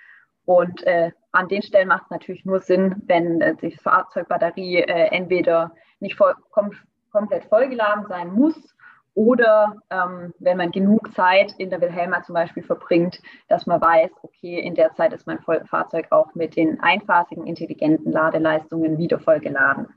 Und 0.45 0.84
äh, 0.84 1.12
an 1.32 1.47
den 1.47 1.63
Stellen 1.63 1.88
macht 1.88 2.04
es 2.04 2.10
natürlich 2.12 2.45
nur 2.45 2.60
Sinn, 2.60 3.01
wenn 3.08 3.41
äh, 3.41 3.56
die 3.56 3.71
Fahrzeugbatterie 3.71 4.82
äh, 4.82 5.08
entweder 5.15 5.71
nicht 5.99 6.15
voll, 6.15 6.36
kom 6.51 6.71
komplett 7.12 7.45
vollgeladen 7.45 8.06
sein 8.10 8.34
muss 8.34 8.75
oder 9.15 9.78
ähm, 9.89 10.34
wenn 10.39 10.58
man 10.58 10.71
genug 10.71 11.13
Zeit 11.13 11.54
in 11.58 11.69
der 11.69 11.80
Wilhelma 11.80 12.21
zum 12.23 12.36
Beispiel 12.36 12.62
verbringt, 12.62 13.21
dass 13.47 13.65
man 13.65 13.80
weiß, 13.80 14.12
okay, 14.21 14.60
in 14.60 14.75
der 14.75 14.93
Zeit 14.93 15.13
ist 15.13 15.25
mein 15.25 15.39
Fahrzeug 15.39 16.08
auch 16.12 16.36
mit 16.36 16.58
den 16.58 16.82
einphasigen 16.82 17.47
intelligenten 17.47 18.12
Ladeleistungen 18.12 18.97
wieder 18.97 19.19
vollgeladen. 19.19 19.88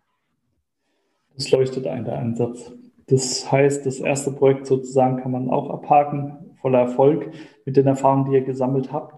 Das 1.34 1.50
leuchtet 1.50 1.88
ein, 1.88 2.04
der 2.04 2.18
Ansatz. 2.18 2.72
Das 3.08 3.50
heißt, 3.50 3.84
das 3.84 3.98
erste 3.98 4.30
Projekt 4.30 4.66
sozusagen 4.66 5.20
kann 5.20 5.32
man 5.32 5.50
auch 5.50 5.70
abhaken, 5.70 6.47
voller 6.60 6.80
Erfolg 6.80 7.32
mit 7.64 7.76
den 7.76 7.86
Erfahrungen, 7.86 8.26
die 8.26 8.36
ihr 8.36 8.44
gesammelt 8.44 8.92
habt. 8.92 9.14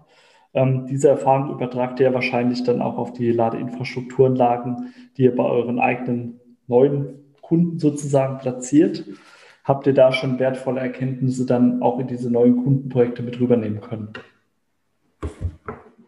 Ähm, 0.53 0.85
diese 0.87 1.09
Erfahrung 1.09 1.51
übertragt 1.51 1.99
ihr 1.99 2.13
wahrscheinlich 2.13 2.63
dann 2.63 2.81
auch 2.81 2.97
auf 2.97 3.13
die 3.13 3.31
Ladeinfrastrukturanlagen, 3.31 4.93
die 5.17 5.23
ihr 5.23 5.35
bei 5.35 5.45
euren 5.45 5.79
eigenen 5.79 6.39
neuen 6.67 7.35
Kunden 7.41 7.79
sozusagen 7.79 8.37
platziert. 8.37 9.05
Habt 9.63 9.87
ihr 9.87 9.93
da 9.93 10.11
schon 10.11 10.39
wertvolle 10.39 10.81
Erkenntnisse 10.81 11.45
dann 11.45 11.81
auch 11.81 11.99
in 11.99 12.07
diese 12.07 12.31
neuen 12.31 12.63
Kundenprojekte 12.63 13.23
mit 13.23 13.39
rübernehmen 13.39 13.79
können? 13.79 14.13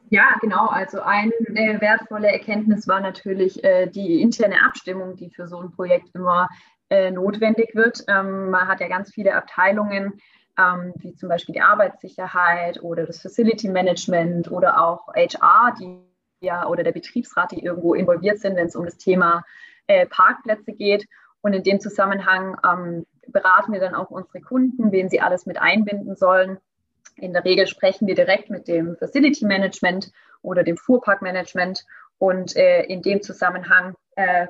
Ja, 0.10 0.36
genau. 0.42 0.68
Also 0.68 1.02
eine 1.02 1.32
äh, 1.56 1.82
wertvolle 1.82 2.32
Erkenntnis 2.32 2.88
war 2.88 3.00
natürlich 3.00 3.64
äh, 3.64 3.88
die 3.88 4.22
interne 4.22 4.64
Abstimmung, 4.64 5.16
die 5.16 5.30
für 5.30 5.48
so 5.48 5.60
ein 5.60 5.72
Projekt 5.72 6.10
immer 6.14 6.50
äh, 6.90 7.10
notwendig 7.10 7.74
wird. 7.74 8.04
Ähm, 8.08 8.52
man 8.52 8.68
hat 8.68 8.80
ja 8.80 8.88
ganz 8.88 9.12
viele 9.12 9.34
Abteilungen, 9.34 10.14
ähm, 10.58 10.94
wie 10.98 11.16
zum 11.16 11.30
Beispiel 11.30 11.54
die 11.54 11.62
Arbeitssicherheit 11.62 12.82
oder 12.82 13.06
das 13.06 13.22
Facility 13.22 13.70
Management 13.70 14.52
oder 14.52 14.82
auch 14.82 15.08
HR, 15.16 15.76
die 15.80 16.00
ja 16.42 16.68
oder 16.68 16.84
der 16.84 16.92
Betriebsrat, 16.92 17.52
die 17.52 17.64
irgendwo 17.64 17.94
involviert 17.94 18.40
sind, 18.40 18.56
wenn 18.56 18.68
es 18.68 18.76
um 18.76 18.86
das 18.86 18.98
Thema 18.98 19.44
äh, 19.88 20.06
Parkplätze 20.06 20.74
geht. 20.74 21.08
Und 21.42 21.54
in 21.54 21.64
dem 21.64 21.80
Zusammenhang 21.80 22.58
ähm, 22.66 23.06
beraten 23.28 23.74
wir 23.74 23.80
dann 23.80 23.96
auch 23.96 24.10
unsere 24.10 24.42
Kunden, 24.42 24.92
wen 24.92 25.10
sie 25.10 25.22
alles 25.22 25.46
mit 25.46 25.60
einbinden 25.60 26.16
sollen. 26.16 26.58
In 27.16 27.34
der 27.34 27.46
Regel 27.46 27.68
sprechen 27.68 28.08
wir 28.08 28.16
direkt 28.16 28.50
mit 28.50 28.68
dem 28.68 28.96
Facility 28.98 29.46
Management 29.46 30.12
oder 30.42 30.64
dem 30.64 30.78
Fuhrparkmanagement 30.78 31.86
und 32.18 32.56
äh, 32.56 32.84
in 32.84 33.02
dem 33.02 33.22
Zusammenhang 33.22 33.96
äh, 34.16 34.48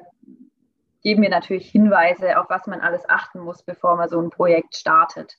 geben 1.02 1.22
wir 1.22 1.30
natürlich 1.30 1.70
Hinweise, 1.70 2.40
auf 2.40 2.50
was 2.50 2.68
man 2.68 2.80
alles 2.80 3.08
achten 3.08 3.40
muss, 3.40 3.64
bevor 3.64 3.96
man 3.98 4.10
so 4.10 4.20
ein 4.22 4.30
Projekt 4.30 4.76
startet. 4.76 5.38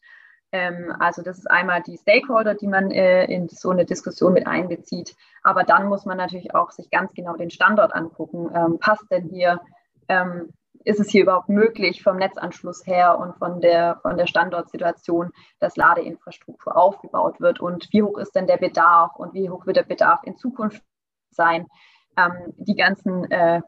Ähm, 0.54 0.94
also 1.00 1.20
das 1.20 1.38
ist 1.38 1.50
einmal 1.50 1.82
die 1.82 1.96
Stakeholder, 1.96 2.54
die 2.54 2.68
man 2.68 2.92
äh, 2.92 3.24
in 3.24 3.48
so 3.48 3.70
eine 3.70 3.84
Diskussion 3.84 4.32
mit 4.32 4.46
einbezieht. 4.46 5.16
Aber 5.42 5.64
dann 5.64 5.88
muss 5.88 6.06
man 6.06 6.16
natürlich 6.16 6.54
auch 6.54 6.70
sich 6.70 6.90
ganz 6.90 7.12
genau 7.12 7.36
den 7.36 7.50
Standort 7.50 7.92
angucken. 7.92 8.50
Ähm, 8.54 8.78
passt 8.78 9.10
denn 9.10 9.24
hier, 9.24 9.60
ähm, 10.08 10.50
ist 10.84 11.00
es 11.00 11.10
hier 11.10 11.22
überhaupt 11.22 11.48
möglich 11.48 12.04
vom 12.04 12.18
Netzanschluss 12.18 12.86
her 12.86 13.18
und 13.18 13.34
von 13.36 13.60
der, 13.60 13.98
von 14.02 14.16
der 14.16 14.28
Standortsituation, 14.28 15.32
dass 15.58 15.74
Ladeinfrastruktur 15.74 16.76
aufgebaut 16.76 17.40
wird? 17.40 17.58
Und 17.58 17.88
wie 17.90 18.04
hoch 18.04 18.18
ist 18.18 18.36
denn 18.36 18.46
der 18.46 18.58
Bedarf 18.58 19.16
und 19.16 19.34
wie 19.34 19.50
hoch 19.50 19.66
wird 19.66 19.76
der 19.76 19.82
Bedarf 19.82 20.20
in 20.22 20.36
Zukunft 20.36 20.82
sein? 21.30 21.66
die 22.58 22.76
ganzen 22.76 23.28
äh, 23.32 23.60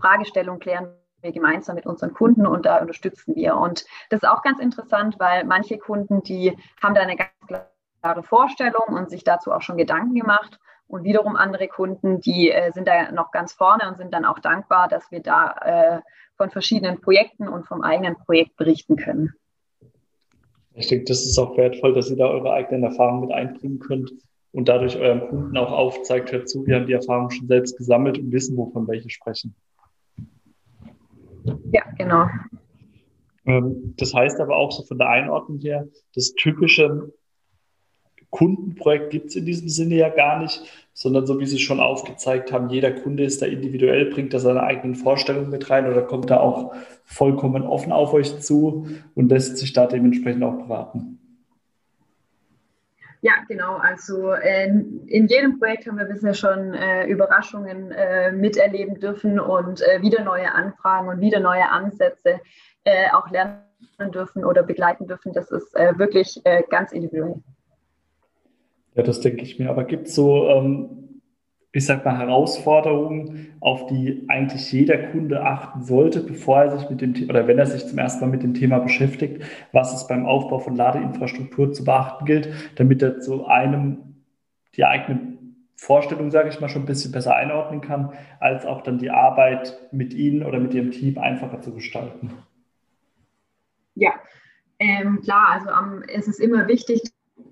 Fragestellungen 0.00 0.60
klären 0.60 0.94
wir 1.22 1.32
gemeinsam 1.32 1.74
mit 1.76 1.86
unseren 1.86 2.12
Kunden 2.12 2.46
und 2.46 2.66
da 2.66 2.78
unterstützen 2.78 3.34
wir. 3.36 3.56
Und 3.56 3.84
das 4.08 4.22
ist 4.22 4.28
auch 4.28 4.42
ganz 4.42 4.58
interessant, 4.58 5.16
weil 5.18 5.44
manche 5.44 5.78
Kunden, 5.78 6.22
die 6.22 6.56
haben 6.82 6.94
da 6.94 7.02
eine 7.02 7.16
ganz 7.16 7.30
klare 8.00 8.22
Vorstellung 8.22 8.88
und 8.88 9.10
sich 9.10 9.24
dazu 9.24 9.52
auch 9.52 9.62
schon 9.62 9.76
Gedanken 9.76 10.14
gemacht. 10.14 10.58
Und 10.86 11.04
wiederum 11.04 11.36
andere 11.36 11.68
Kunden, 11.68 12.20
die 12.20 12.50
äh, 12.50 12.72
sind 12.72 12.88
da 12.88 13.12
noch 13.12 13.30
ganz 13.30 13.52
vorne 13.52 13.88
und 13.88 13.96
sind 13.96 14.12
dann 14.12 14.24
auch 14.24 14.40
dankbar, 14.40 14.88
dass 14.88 15.10
wir 15.12 15.20
da 15.20 15.52
äh, 15.62 16.00
von 16.36 16.50
verschiedenen 16.50 17.00
Projekten 17.00 17.48
und 17.48 17.66
vom 17.66 17.82
eigenen 17.82 18.16
Projekt 18.16 18.56
berichten 18.56 18.96
können. 18.96 19.34
Ich 20.74 20.88
denke, 20.88 21.04
das 21.04 21.24
ist 21.24 21.38
auch 21.38 21.56
wertvoll, 21.56 21.94
dass 21.94 22.10
ihr 22.10 22.16
da 22.16 22.26
eure 22.26 22.52
eigenen 22.52 22.82
Erfahrungen 22.84 23.20
mit 23.20 23.32
einbringen 23.32 23.78
könnt 23.78 24.12
und 24.52 24.68
dadurch 24.68 24.96
eurem 24.96 25.28
Kunden 25.28 25.56
auch 25.56 25.70
aufzeigt, 25.70 26.32
hört 26.32 26.48
zu, 26.48 26.66
wir 26.66 26.76
haben 26.76 26.86
die 26.86 26.92
Erfahrung 26.92 27.30
schon 27.30 27.46
selbst 27.46 27.76
gesammelt 27.76 28.18
und 28.18 28.32
wissen, 28.32 28.56
wovon 28.56 28.88
welche 28.88 29.10
sprechen. 29.10 29.54
Ja, 31.72 31.82
genau. 31.96 32.26
Ähm, 33.46 33.94
das 33.96 34.14
heißt 34.14 34.40
aber 34.40 34.56
auch 34.56 34.72
so 34.72 34.82
von 34.82 34.98
der 34.98 35.08
Einordnung 35.08 35.58
her, 35.58 35.86
das 36.14 36.32
typische 36.34 37.12
Kundenprojekt 38.30 39.10
gibt 39.10 39.26
es 39.26 39.36
in 39.36 39.44
diesem 39.44 39.68
Sinne 39.68 39.96
ja 39.96 40.08
gar 40.08 40.40
nicht, 40.40 40.62
sondern 40.92 41.26
so 41.26 41.40
wie 41.40 41.46
Sie 41.46 41.58
schon 41.58 41.80
aufgezeigt 41.80 42.52
haben, 42.52 42.70
jeder 42.70 42.92
Kunde 42.92 43.24
ist 43.24 43.42
da 43.42 43.46
individuell, 43.46 44.06
bringt 44.06 44.32
da 44.32 44.38
seine 44.38 44.62
eigenen 44.62 44.94
Vorstellungen 44.94 45.50
mit 45.50 45.68
rein 45.68 45.90
oder 45.90 46.02
kommt 46.02 46.30
da 46.30 46.38
auch 46.38 46.72
vollkommen 47.04 47.64
offen 47.64 47.92
auf 47.92 48.12
euch 48.12 48.38
zu 48.40 48.86
und 49.14 49.30
lässt 49.30 49.56
sich 49.56 49.72
da 49.72 49.86
dementsprechend 49.86 50.44
auch 50.44 50.58
beraten. 50.58 51.19
Ja, 53.22 53.32
genau. 53.48 53.76
Also 53.76 54.32
äh, 54.32 54.66
in 54.68 55.26
jedem 55.26 55.58
Projekt 55.58 55.86
haben 55.86 55.98
wir 55.98 56.06
bisher 56.06 56.32
schon 56.32 56.72
äh, 56.72 57.06
Überraschungen 57.06 57.90
äh, 57.90 58.32
miterleben 58.32 58.98
dürfen 58.98 59.38
und 59.38 59.82
äh, 59.82 60.00
wieder 60.00 60.24
neue 60.24 60.52
Anfragen 60.54 61.08
und 61.08 61.20
wieder 61.20 61.40
neue 61.40 61.68
Ansätze 61.68 62.40
äh, 62.84 63.10
auch 63.12 63.30
lernen 63.30 63.60
dürfen 64.12 64.44
oder 64.44 64.62
begleiten 64.62 65.06
dürfen. 65.06 65.34
Das 65.34 65.50
ist 65.50 65.76
äh, 65.76 65.98
wirklich 65.98 66.42
ganz 66.70 66.92
individuell. 66.92 67.42
Ja, 68.94 69.02
das 69.02 69.20
denke 69.20 69.42
ich 69.42 69.58
mir. 69.58 69.68
Aber 69.70 69.84
gibt 69.84 70.08
es 70.08 70.14
so, 70.14 70.48
ähm, 70.48 70.99
ich 71.72 71.86
sag 71.86 72.04
mal, 72.04 72.18
Herausforderungen, 72.18 73.54
auf 73.60 73.86
die 73.86 74.24
eigentlich 74.28 74.72
jeder 74.72 74.98
Kunde 75.10 75.42
achten 75.42 75.82
sollte, 75.82 76.20
bevor 76.20 76.62
er 76.62 76.78
sich 76.78 76.90
mit 76.90 77.00
dem 77.00 77.14
oder 77.28 77.46
wenn 77.46 77.58
er 77.58 77.66
sich 77.66 77.86
zum 77.86 77.98
ersten 77.98 78.24
Mal 78.24 78.30
mit 78.30 78.42
dem 78.42 78.54
Thema 78.54 78.78
beschäftigt, 78.80 79.44
was 79.72 79.94
es 79.94 80.08
beim 80.08 80.26
Aufbau 80.26 80.58
von 80.58 80.74
Ladeinfrastruktur 80.74 81.72
zu 81.72 81.84
beachten 81.84 82.24
gilt, 82.24 82.48
damit 82.76 83.02
er 83.02 83.20
zu 83.20 83.46
einem 83.46 84.24
die 84.74 84.84
eigene 84.84 85.38
Vorstellung, 85.76 86.30
sage 86.30 86.48
ich 86.48 86.60
mal, 86.60 86.68
schon 86.68 86.82
ein 86.82 86.86
bisschen 86.86 87.12
besser 87.12 87.36
einordnen 87.36 87.80
kann, 87.80 88.12
als 88.40 88.66
auch 88.66 88.82
dann 88.82 88.98
die 88.98 89.10
Arbeit 89.10 89.78
mit 89.92 90.12
Ihnen 90.12 90.42
oder 90.42 90.58
mit 90.58 90.74
Ihrem 90.74 90.90
Team 90.90 91.18
einfacher 91.18 91.60
zu 91.62 91.72
gestalten? 91.72 92.32
Ja, 93.94 94.12
ähm, 94.78 95.20
klar, 95.22 95.50
also 95.52 95.70
um, 95.70 96.02
es 96.02 96.26
ist 96.26 96.40
immer 96.40 96.66
wichtig, 96.68 97.02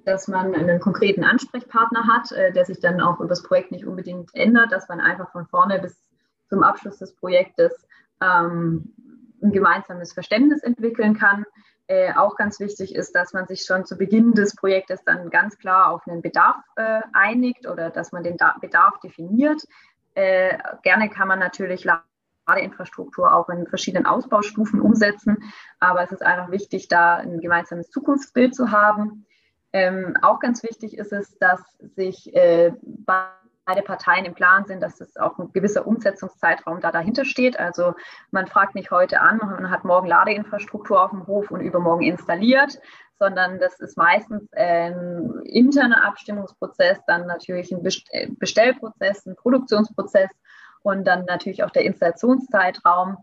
dass 0.09 0.27
man 0.27 0.55
einen 0.55 0.81
konkreten 0.81 1.23
Ansprechpartner 1.23 2.07
hat, 2.07 2.33
äh, 2.33 2.51
der 2.53 2.65
sich 2.65 2.81
dann 2.81 3.01
auch 3.01 3.21
über 3.21 3.29
das 3.29 3.43
Projekt 3.43 3.71
nicht 3.71 3.87
unbedingt 3.87 4.35
ändert, 4.35 4.73
dass 4.73 4.89
man 4.89 5.01
einfach 5.01 5.31
von 5.33 5.47
vorne 5.47 5.79
bis 5.81 6.03
zum 6.49 6.63
Abschluss 6.63 6.97
des 6.99 7.15
Projektes 7.15 7.87
ähm, 8.23 8.95
ein 9.43 9.53
gemeinsames 9.53 10.15
Verständnis 10.15 10.63
entwickeln 10.63 11.17
kann. 11.17 11.45
Äh, 11.89 12.15
auch 12.15 12.37
ganz 12.37 12.59
wichtig 12.59 12.95
ist, 12.95 13.15
dass 13.15 13.35
man 13.35 13.47
sich 13.47 13.65
schon 13.65 13.85
zu 13.85 13.97
Beginn 13.97 14.33
des 14.33 14.57
Projektes 14.57 15.05
dann 15.05 15.29
ganz 15.29 15.59
klar 15.59 15.91
auf 15.91 16.07
einen 16.07 16.23
Bedarf 16.23 16.57
äh, 16.77 17.01
einigt 17.13 17.67
oder 17.69 17.91
dass 17.91 18.11
man 18.11 18.23
den 18.23 18.39
da 18.39 18.57
Bedarf 18.61 18.99
definiert. 19.01 19.63
Äh, 20.15 20.57
gerne 20.83 21.11
kann 21.11 21.29
man 21.29 21.39
natürlich 21.39 21.87
Ladeinfrastruktur 22.47 23.35
auch 23.35 23.51
in 23.51 23.67
verschiedenen 23.67 24.07
Ausbaustufen 24.07 24.81
umsetzen, 24.81 25.53
aber 25.81 26.03
es 26.03 26.13
ist 26.13 26.23
einfach 26.23 26.51
wichtig, 26.51 26.89
da 26.89 27.17
ein 27.17 27.41
gemeinsames 27.41 27.91
Zukunftsbild 27.91 28.55
zu 28.55 28.71
haben. 28.71 29.27
Ähm, 29.73 30.17
auch 30.23 30.41
ganz 30.41 30.63
wichtig 30.63 30.97
ist 30.97 31.13
es, 31.13 31.37
dass 31.39 31.61
sich 31.95 32.35
äh, 32.35 32.73
beide 32.83 33.83
Parteien 33.83 34.25
im 34.25 34.35
Plan 34.35 34.65
sind, 34.65 34.83
dass 34.83 35.01
es 35.01 35.17
auch 35.19 35.39
ein 35.39 35.53
gewisser 35.53 35.87
Umsetzungszeitraum 35.87 36.81
da 36.81 36.91
dahinter 36.91 37.27
steht. 37.27 37.59
Also 37.59 37.95
man 38.31 38.47
fragt 38.47 38.75
nicht 38.75 38.91
heute 38.91 39.21
an, 39.21 39.39
man 39.39 39.71
hat 39.71 39.85
morgen 39.85 40.07
Ladeinfrastruktur 40.07 41.03
auf 41.03 41.11
dem 41.11 41.27
Hof 41.27 41.51
und 41.51 41.61
übermorgen 41.61 42.05
installiert, 42.05 42.81
sondern 43.19 43.59
das 43.59 43.79
ist 43.81 43.99
meistens 43.99 44.51
ein 44.55 45.43
interner 45.45 46.07
Abstimmungsprozess, 46.07 46.99
dann 47.07 47.27
natürlich 47.27 47.73
ein 47.73 47.85
äh, 48.11 48.29
Bestellprozess, 48.31 49.27
ein 49.27 49.37
Produktionsprozess 49.37 50.31
und 50.83 51.05
dann 51.05 51.25
natürlich 51.27 51.63
auch 51.63 51.71
der 51.71 51.85
Installationszeitraum 51.85 53.19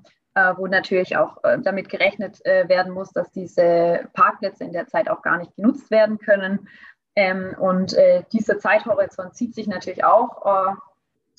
wo 0.57 0.67
natürlich 0.67 1.17
auch 1.17 1.43
äh, 1.43 1.59
damit 1.59 1.89
gerechnet 1.89 2.45
äh, 2.45 2.67
werden 2.67 2.91
muss, 2.93 3.11
dass 3.11 3.31
diese 3.31 4.07
Parkplätze 4.13 4.63
in 4.63 4.73
der 4.73 4.87
Zeit 4.87 5.09
auch 5.09 5.21
gar 5.21 5.37
nicht 5.37 5.55
genutzt 5.55 5.89
werden 5.91 6.17
können. 6.19 6.67
Ähm, 7.15 7.55
und 7.59 7.95
dieser 8.33 8.59
Zeithorizont 8.59 9.35
zieht 9.35 9.55
sich 9.55 9.67
natürlich 9.67 10.03
auch 10.03 10.75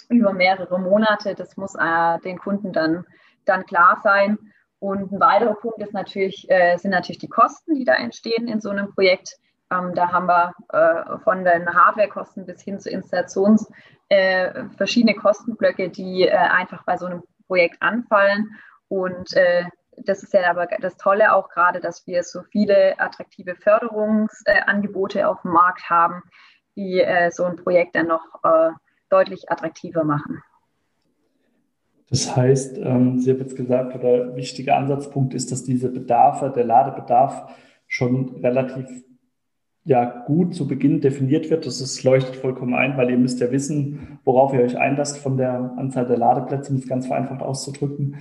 über 0.08 0.32
mehrere 0.32 0.80
Monate. 0.80 1.34
Das 1.34 1.58
muss 1.58 1.74
den 1.74 2.38
Kunden 2.38 2.72
dann, 2.72 3.04
dann 3.44 3.66
klar 3.66 4.00
sein. 4.02 4.38
Und 4.78 5.12
ein 5.12 5.20
weiterer 5.20 5.52
Punkt 5.52 5.82
ist 5.82 5.92
natürlich, 5.92 6.48
sind 6.76 6.92
natürlich 6.92 7.18
die 7.18 7.28
Kosten, 7.28 7.74
die 7.74 7.84
da 7.84 7.92
entstehen 7.92 8.48
in 8.48 8.62
so 8.62 8.70
einem 8.70 8.94
Projekt. 8.94 9.36
Ähm, 9.70 9.94
da 9.94 10.12
haben 10.12 10.26
wir 10.26 10.54
äh, 10.68 11.18
von 11.18 11.44
den 11.44 11.68
Hardwarekosten 11.68 12.46
bis 12.46 12.62
hin 12.62 12.78
zu 12.78 12.88
Installations 12.88 13.70
äh, 14.08 14.64
verschiedene 14.76 15.14
Kostenblöcke, 15.14 15.90
die 15.90 16.22
äh, 16.22 16.36
einfach 16.36 16.84
bei 16.84 16.96
so 16.96 17.06
einem 17.06 17.22
Projekt 17.46 17.82
anfallen. 17.82 18.50
Und 18.88 19.34
äh, 19.34 19.64
das 19.96 20.22
ist 20.22 20.32
ja 20.32 20.50
aber 20.50 20.66
das 20.80 20.96
Tolle 20.96 21.34
auch 21.34 21.48
gerade, 21.48 21.80
dass 21.80 22.06
wir 22.06 22.22
so 22.22 22.42
viele 22.42 22.98
attraktive 22.98 23.54
Förderungsangebote 23.54 25.20
äh, 25.20 25.24
auf 25.24 25.42
dem 25.42 25.52
Markt 25.52 25.88
haben, 25.88 26.22
die 26.76 27.00
äh, 27.00 27.30
so 27.30 27.44
ein 27.44 27.56
Projekt 27.56 27.96
dann 27.96 28.08
noch 28.08 28.44
äh, 28.44 28.70
deutlich 29.08 29.50
attraktiver 29.50 30.04
machen. 30.04 30.42
Das 32.08 32.36
heißt, 32.36 32.78
ähm, 32.78 33.18
Sie 33.18 33.30
haben 33.30 33.40
jetzt 33.40 33.56
gesagt, 33.56 33.94
oder 33.96 34.36
wichtiger 34.36 34.76
Ansatzpunkt 34.76 35.34
ist, 35.34 35.50
dass 35.50 35.64
diese 35.64 35.90
Bedarfe, 35.90 36.52
der 36.54 36.64
Ladebedarf 36.64 37.50
schon 37.88 38.36
relativ 38.42 38.86
ja, 39.84 40.24
gut 40.26 40.54
zu 40.54 40.66
Beginn 40.66 41.00
definiert 41.00 41.48
wird. 41.48 41.64
Das 41.64 41.80
ist, 41.80 42.02
leuchtet 42.02 42.36
vollkommen 42.36 42.74
ein, 42.74 42.96
weil 42.96 43.10
ihr 43.10 43.18
müsst 43.18 43.40
ja 43.40 43.50
wissen, 43.52 44.18
worauf 44.24 44.52
ihr 44.52 44.60
euch 44.60 44.76
einlasst 44.76 45.18
von 45.18 45.36
der 45.36 45.74
Anzahl 45.76 46.06
der 46.06 46.18
Ladeplätze, 46.18 46.72
um 46.72 46.78
es 46.78 46.88
ganz 46.88 47.06
vereinfacht 47.06 47.40
auszudrücken. 47.40 48.16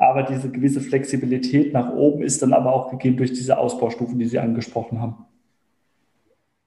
Aber 0.00 0.22
diese 0.22 0.50
gewisse 0.50 0.80
Flexibilität 0.80 1.74
nach 1.74 1.92
oben 1.92 2.22
ist 2.22 2.40
dann 2.40 2.54
aber 2.54 2.72
auch 2.72 2.90
gegeben 2.90 3.18
durch 3.18 3.34
diese 3.34 3.58
Ausbaustufen, 3.58 4.18
die 4.18 4.24
Sie 4.24 4.38
angesprochen 4.38 4.98
haben. 4.98 5.26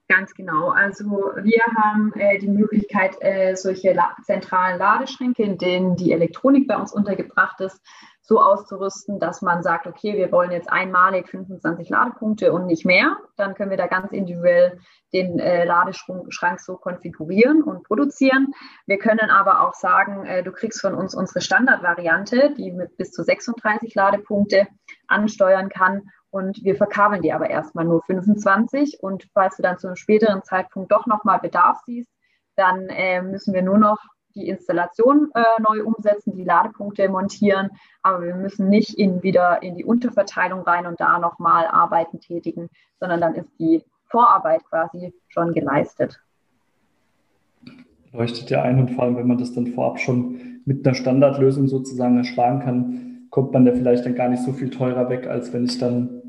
Ganz 0.08 0.34
genau. 0.34 0.68
Also 0.68 1.04
wir 1.04 1.62
haben 1.76 2.12
äh, 2.14 2.38
die 2.38 2.48
Möglichkeit, 2.48 3.16
äh, 3.20 3.54
solche 3.54 3.94
La 3.94 4.14
zentralen 4.22 4.78
Ladeschränke, 4.78 5.42
in 5.42 5.56
denen 5.56 5.96
die 5.96 6.12
Elektronik 6.12 6.68
bei 6.68 6.76
uns 6.76 6.92
untergebracht 6.92 7.60
ist, 7.60 7.80
so 8.26 8.40
auszurüsten, 8.40 9.18
dass 9.18 9.42
man 9.42 9.62
sagt, 9.62 9.86
okay, 9.86 10.16
wir 10.16 10.32
wollen 10.32 10.50
jetzt 10.50 10.70
einmalig 10.70 11.28
25 11.28 11.90
Ladepunkte 11.90 12.52
und 12.52 12.66
nicht 12.66 12.86
mehr. 12.86 13.18
Dann 13.36 13.54
können 13.54 13.70
wir 13.70 13.76
da 13.76 13.86
ganz 13.86 14.12
individuell 14.12 14.78
den 15.12 15.38
äh, 15.38 15.64
Ladeschrank 15.64 16.60
so 16.60 16.76
konfigurieren 16.76 17.62
und 17.62 17.84
produzieren. 17.84 18.48
Wir 18.86 18.98
können 18.98 19.30
aber 19.30 19.60
auch 19.60 19.74
sagen, 19.74 20.24
äh, 20.24 20.42
du 20.42 20.52
kriegst 20.52 20.80
von 20.80 20.94
uns 20.94 21.14
unsere 21.14 21.42
Standardvariante, 21.42 22.54
die 22.56 22.72
mit 22.72 22.96
bis 22.96 23.10
zu 23.12 23.22
36 23.22 23.94
Ladepunkte 23.94 24.68
ansteuern 25.06 25.68
kann. 25.68 26.10
Und 26.34 26.64
wir 26.64 26.74
verkabeln 26.74 27.22
die 27.22 27.32
aber 27.32 27.48
erstmal 27.48 27.84
nur 27.84 28.02
25. 28.02 28.98
Und 29.00 29.28
falls 29.34 29.56
du 29.56 29.62
dann 29.62 29.78
zu 29.78 29.86
einem 29.86 29.94
späteren 29.94 30.42
Zeitpunkt 30.42 30.90
doch 30.90 31.06
nochmal 31.06 31.38
Bedarf 31.38 31.78
siehst, 31.86 32.10
dann 32.56 32.88
äh, 32.88 33.22
müssen 33.22 33.54
wir 33.54 33.62
nur 33.62 33.78
noch 33.78 33.98
die 34.34 34.48
Installation 34.48 35.30
äh, 35.36 35.62
neu 35.62 35.84
umsetzen, 35.84 36.34
die 36.36 36.42
Ladepunkte 36.42 37.08
montieren, 37.08 37.70
aber 38.02 38.24
wir 38.24 38.34
müssen 38.34 38.68
nicht 38.68 38.98
in, 38.98 39.22
wieder 39.22 39.62
in 39.62 39.76
die 39.76 39.84
Unterverteilung 39.84 40.62
rein 40.62 40.88
und 40.88 41.00
da 41.00 41.20
nochmal 41.20 41.68
Arbeiten 41.68 42.18
tätigen, 42.18 42.68
sondern 42.98 43.20
dann 43.20 43.36
ist 43.36 43.52
die 43.60 43.84
Vorarbeit 44.08 44.64
quasi 44.64 45.14
schon 45.28 45.52
geleistet. 45.52 46.20
Leuchtet 48.12 48.50
ja 48.50 48.62
ein 48.62 48.80
und 48.80 48.90
vor 48.90 49.04
allem, 49.04 49.14
wenn 49.14 49.28
man 49.28 49.38
das 49.38 49.52
dann 49.52 49.68
vorab 49.68 50.00
schon 50.00 50.62
mit 50.64 50.84
einer 50.84 50.96
Standardlösung 50.96 51.68
sozusagen 51.68 52.16
erschlagen 52.16 52.58
kann, 52.58 53.28
kommt 53.30 53.52
man 53.52 53.64
da 53.64 53.72
vielleicht 53.72 54.04
dann 54.04 54.16
gar 54.16 54.28
nicht 54.28 54.42
so 54.42 54.52
viel 54.52 54.70
teurer 54.70 55.08
weg, 55.08 55.28
als 55.28 55.52
wenn 55.52 55.64
ich 55.64 55.78
dann 55.78 56.22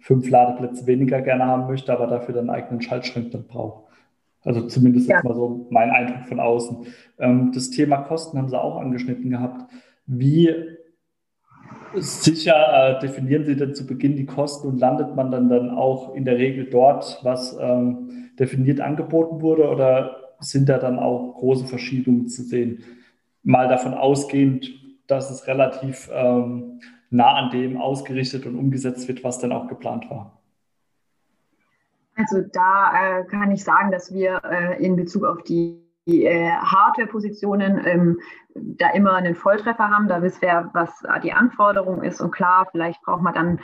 fünf 0.00 0.28
Ladeplätze 0.28 0.86
weniger 0.86 1.20
gerne 1.20 1.46
haben 1.46 1.66
möchte, 1.66 1.92
aber 1.92 2.06
dafür 2.06 2.34
dann 2.34 2.50
einen 2.50 2.62
eigenen 2.62 2.82
Schaltschrank 2.82 3.30
dann 3.30 3.46
brauche. 3.46 3.84
Also 4.42 4.66
zumindest 4.66 5.08
ja. 5.08 5.16
jetzt 5.16 5.24
mal 5.24 5.34
so 5.34 5.66
mein 5.70 5.90
Eindruck 5.90 6.26
von 6.26 6.40
außen. 6.40 6.86
Ähm, 7.18 7.52
das 7.54 7.70
Thema 7.70 7.98
Kosten 7.98 8.38
haben 8.38 8.48
Sie 8.48 8.60
auch 8.60 8.80
angeschnitten 8.80 9.30
gehabt. 9.30 9.70
Wie 10.06 10.54
sicher 11.94 12.96
äh, 12.96 13.00
definieren 13.00 13.44
Sie 13.44 13.56
denn 13.56 13.74
zu 13.74 13.86
Beginn 13.86 14.16
die 14.16 14.26
Kosten 14.26 14.68
und 14.68 14.78
landet 14.78 15.14
man 15.14 15.30
dann, 15.30 15.48
dann 15.48 15.70
auch 15.70 16.14
in 16.14 16.24
der 16.24 16.38
Regel 16.38 16.66
dort, 16.66 17.20
was 17.22 17.56
ähm, 17.60 18.30
definiert 18.38 18.80
angeboten 18.80 19.42
wurde 19.42 19.68
oder 19.68 20.16
sind 20.40 20.68
da 20.68 20.78
dann 20.78 20.98
auch 20.98 21.34
große 21.34 21.66
Verschiebungen 21.66 22.28
zu 22.28 22.42
sehen? 22.42 22.82
Mal 23.42 23.68
davon 23.68 23.94
ausgehend, 23.94 24.70
dass 25.06 25.30
es 25.30 25.46
relativ 25.46 26.08
ähm, 26.12 26.80
nah 27.10 27.34
an 27.34 27.50
dem 27.50 27.76
ausgerichtet 27.76 28.46
und 28.46 28.56
umgesetzt 28.56 29.08
wird, 29.08 29.22
was 29.24 29.38
dann 29.38 29.52
auch 29.52 29.68
geplant 29.68 30.08
war. 30.08 30.40
Also 32.16 32.42
da 32.52 33.20
äh, 33.20 33.24
kann 33.24 33.50
ich 33.50 33.64
sagen, 33.64 33.90
dass 33.90 34.12
wir 34.12 34.42
äh, 34.44 34.84
in 34.84 34.96
Bezug 34.96 35.24
auf 35.24 35.42
die, 35.42 35.82
die 36.06 36.24
äh, 36.24 36.50
Hardware-Positionen 36.50 37.80
ähm, 37.84 38.20
da 38.54 38.90
immer 38.90 39.14
einen 39.14 39.34
Volltreffer 39.34 39.88
haben. 39.88 40.08
Da 40.08 40.22
wissen 40.22 40.42
wir, 40.42 40.70
was 40.74 40.90
die 41.22 41.32
Anforderung 41.32 42.02
ist. 42.02 42.20
Und 42.20 42.30
klar, 42.30 42.68
vielleicht 42.70 43.00
braucht 43.02 43.22
man 43.22 43.34
dann, 43.34 43.60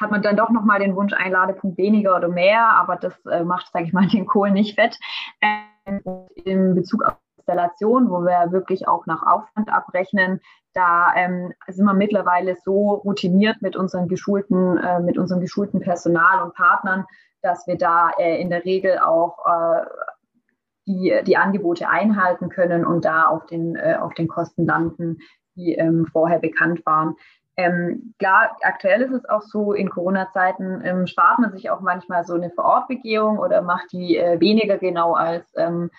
hat 0.00 0.10
man 0.10 0.22
dann 0.22 0.36
doch 0.36 0.50
nochmal 0.50 0.80
den 0.80 0.96
Wunsch, 0.96 1.12
ein 1.12 1.32
Ladepunkt 1.32 1.78
weniger 1.78 2.16
oder 2.16 2.28
mehr, 2.28 2.68
aber 2.70 2.96
das 2.96 3.14
äh, 3.26 3.44
macht, 3.44 3.70
sage 3.72 3.84
ich 3.84 3.92
mal, 3.92 4.06
den 4.12 4.26
Kohl 4.26 4.50
nicht 4.50 4.74
fett. 4.74 4.98
Ähm, 5.40 6.00
in 6.44 6.74
Bezug 6.74 7.04
auf 7.04 7.16
Installation, 7.50 8.10
wo 8.10 8.20
wir 8.20 8.52
wirklich 8.52 8.86
auch 8.86 9.06
nach 9.06 9.22
Aufwand 9.26 9.72
abrechnen, 9.72 10.40
da 10.72 11.08
ähm, 11.16 11.52
sind 11.66 11.84
wir 11.84 11.94
mittlerweile 11.94 12.56
so 12.64 12.94
routiniert 12.94 13.60
mit 13.60 13.76
unseren 13.76 14.08
geschulten, 14.08 14.78
äh, 14.78 15.00
mit 15.00 15.18
unserem 15.18 15.40
geschulten 15.40 15.80
Personal 15.80 16.42
und 16.42 16.54
Partnern, 16.54 17.06
dass 17.42 17.66
wir 17.66 17.76
da 17.76 18.10
äh, 18.18 18.40
in 18.40 18.50
der 18.50 18.64
Regel 18.64 18.98
auch 19.00 19.38
äh, 19.46 19.84
die, 20.86 21.20
die 21.26 21.36
Angebote 21.36 21.88
einhalten 21.88 22.48
können 22.50 22.86
und 22.86 23.04
da 23.04 23.24
auf 23.24 23.46
den, 23.46 23.74
äh, 23.74 23.96
auf 24.00 24.14
den 24.14 24.28
Kosten 24.28 24.64
landen, 24.64 25.18
die 25.56 25.74
ähm, 25.74 26.06
vorher 26.06 26.38
bekannt 26.38 26.86
waren. 26.86 27.16
Ähm, 27.56 28.14
klar, 28.18 28.56
aktuell 28.62 29.02
ist 29.02 29.12
es 29.12 29.28
auch 29.28 29.42
so, 29.42 29.72
in 29.72 29.90
Corona-Zeiten 29.90 30.82
ähm, 30.84 31.06
spart 31.06 31.40
man 31.40 31.52
sich 31.52 31.68
auch 31.70 31.80
manchmal 31.80 32.24
so 32.24 32.34
eine 32.34 32.50
Vorortbegehung 32.50 33.38
oder 33.38 33.60
macht 33.60 33.92
die 33.92 34.16
äh, 34.16 34.38
weniger 34.40 34.78
genau 34.78 35.14
als 35.14 35.52
ähm, 35.56 35.90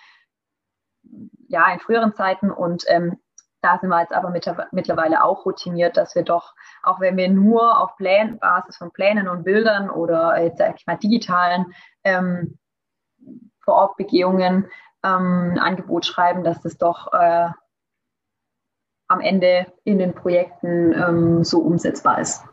ja, 1.48 1.72
in 1.72 1.80
früheren 1.80 2.14
Zeiten. 2.14 2.52
Und 2.52 2.84
ähm, 2.88 3.18
da 3.62 3.78
sind 3.80 3.90
wir 3.90 4.02
jetzt 4.02 4.14
aber 4.14 4.30
mit, 4.30 4.50
mittlerweile 4.72 5.24
auch 5.24 5.46
routiniert, 5.46 5.98
dass 5.98 6.16
wir 6.16 6.24
doch, 6.24 6.54
auch 6.84 7.00
wenn 7.00 7.18
wir 7.18 7.30
nur 7.30 7.80
auf 7.80 7.96
Plan, 7.98 8.40
Basis 8.40 8.78
von 8.78 8.92
Plänen 8.92 9.28
und 9.28 9.44
Bildern 9.44 9.90
oder 9.90 10.42
jetzt 10.42 10.58
sag 10.58 10.76
ich 10.78 10.88
mal 10.88 10.98
digitalen 10.98 11.74
ähm, 12.04 12.58
Vorortbegehungen 13.64 14.68
ähm, 15.04 15.52
ein 15.54 15.60
Angebot 15.60 16.06
schreiben, 16.06 16.44
dass 16.44 16.62
das 16.62 16.78
doch 16.78 17.14
äh, 17.14 17.50
am 19.08 19.20
Ende 19.20 19.72
in 19.84 20.00
den 20.00 20.16
Projekten 20.16 20.94
ähm, 20.94 21.44
so 21.44 21.60
umsetzbar 21.60 22.20
ist. 22.20 22.44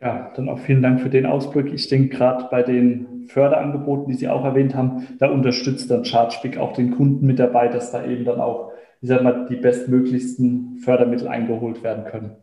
Ja, 0.00 0.32
dann 0.34 0.48
auch 0.48 0.58
vielen 0.58 0.82
Dank 0.82 1.00
für 1.02 1.10
den 1.10 1.26
Ausblick. 1.26 1.72
Ich 1.74 1.88
denke, 1.88 2.16
gerade 2.16 2.48
bei 2.50 2.62
den 2.62 3.26
Förderangeboten, 3.28 4.08
die 4.08 4.14
Sie 4.14 4.28
auch 4.28 4.44
erwähnt 4.44 4.74
haben, 4.74 5.06
da 5.18 5.30
unterstützt 5.30 5.90
dann 5.90 6.04
ChargeBig 6.04 6.58
auch 6.58 6.72
den 6.72 6.96
Kunden 6.96 7.26
mit 7.26 7.38
dabei, 7.38 7.68
dass 7.68 7.92
da 7.92 8.02
eben 8.04 8.24
dann 8.24 8.40
auch, 8.40 8.72
ich 9.02 9.10
sag 9.10 9.22
mal, 9.22 9.46
die 9.46 9.56
bestmöglichsten 9.56 10.78
Fördermittel 10.82 11.28
eingeholt 11.28 11.82
werden 11.82 12.06
können. 12.06 12.36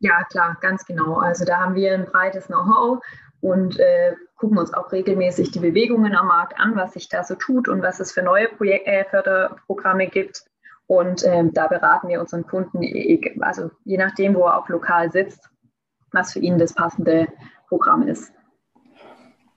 Ja, 0.00 0.24
klar, 0.24 0.56
ganz 0.60 0.84
genau. 0.84 1.14
Also 1.14 1.44
da 1.44 1.60
haben 1.60 1.76
wir 1.76 1.94
ein 1.94 2.06
breites 2.06 2.48
Know-how 2.48 2.98
und 3.40 3.78
äh, 3.78 4.14
gucken 4.36 4.58
uns 4.58 4.74
auch 4.74 4.90
regelmäßig 4.90 5.52
die 5.52 5.60
Bewegungen 5.60 6.16
am 6.16 6.26
Markt 6.26 6.58
an, 6.58 6.74
was 6.74 6.94
sich 6.94 7.08
da 7.08 7.22
so 7.22 7.36
tut 7.36 7.68
und 7.68 7.80
was 7.80 8.00
es 8.00 8.10
für 8.10 8.22
neue 8.22 8.48
Projek 8.48 8.86
äh, 8.86 9.04
Förderprogramme 9.04 10.08
gibt. 10.08 10.44
Und 10.86 11.24
ähm, 11.24 11.52
da 11.54 11.68
beraten 11.68 12.08
wir 12.08 12.20
unseren 12.20 12.44
Kunden, 12.46 12.82
also 13.40 13.70
je 13.84 13.96
nachdem, 13.96 14.34
wo 14.34 14.46
er 14.46 14.58
auch 14.58 14.68
lokal 14.68 15.12
sitzt, 15.12 15.48
was 16.14 16.32
für 16.32 16.40
ihn 16.40 16.58
das 16.58 16.74
passende 16.74 17.28
Programm 17.68 18.06
ist. 18.08 18.32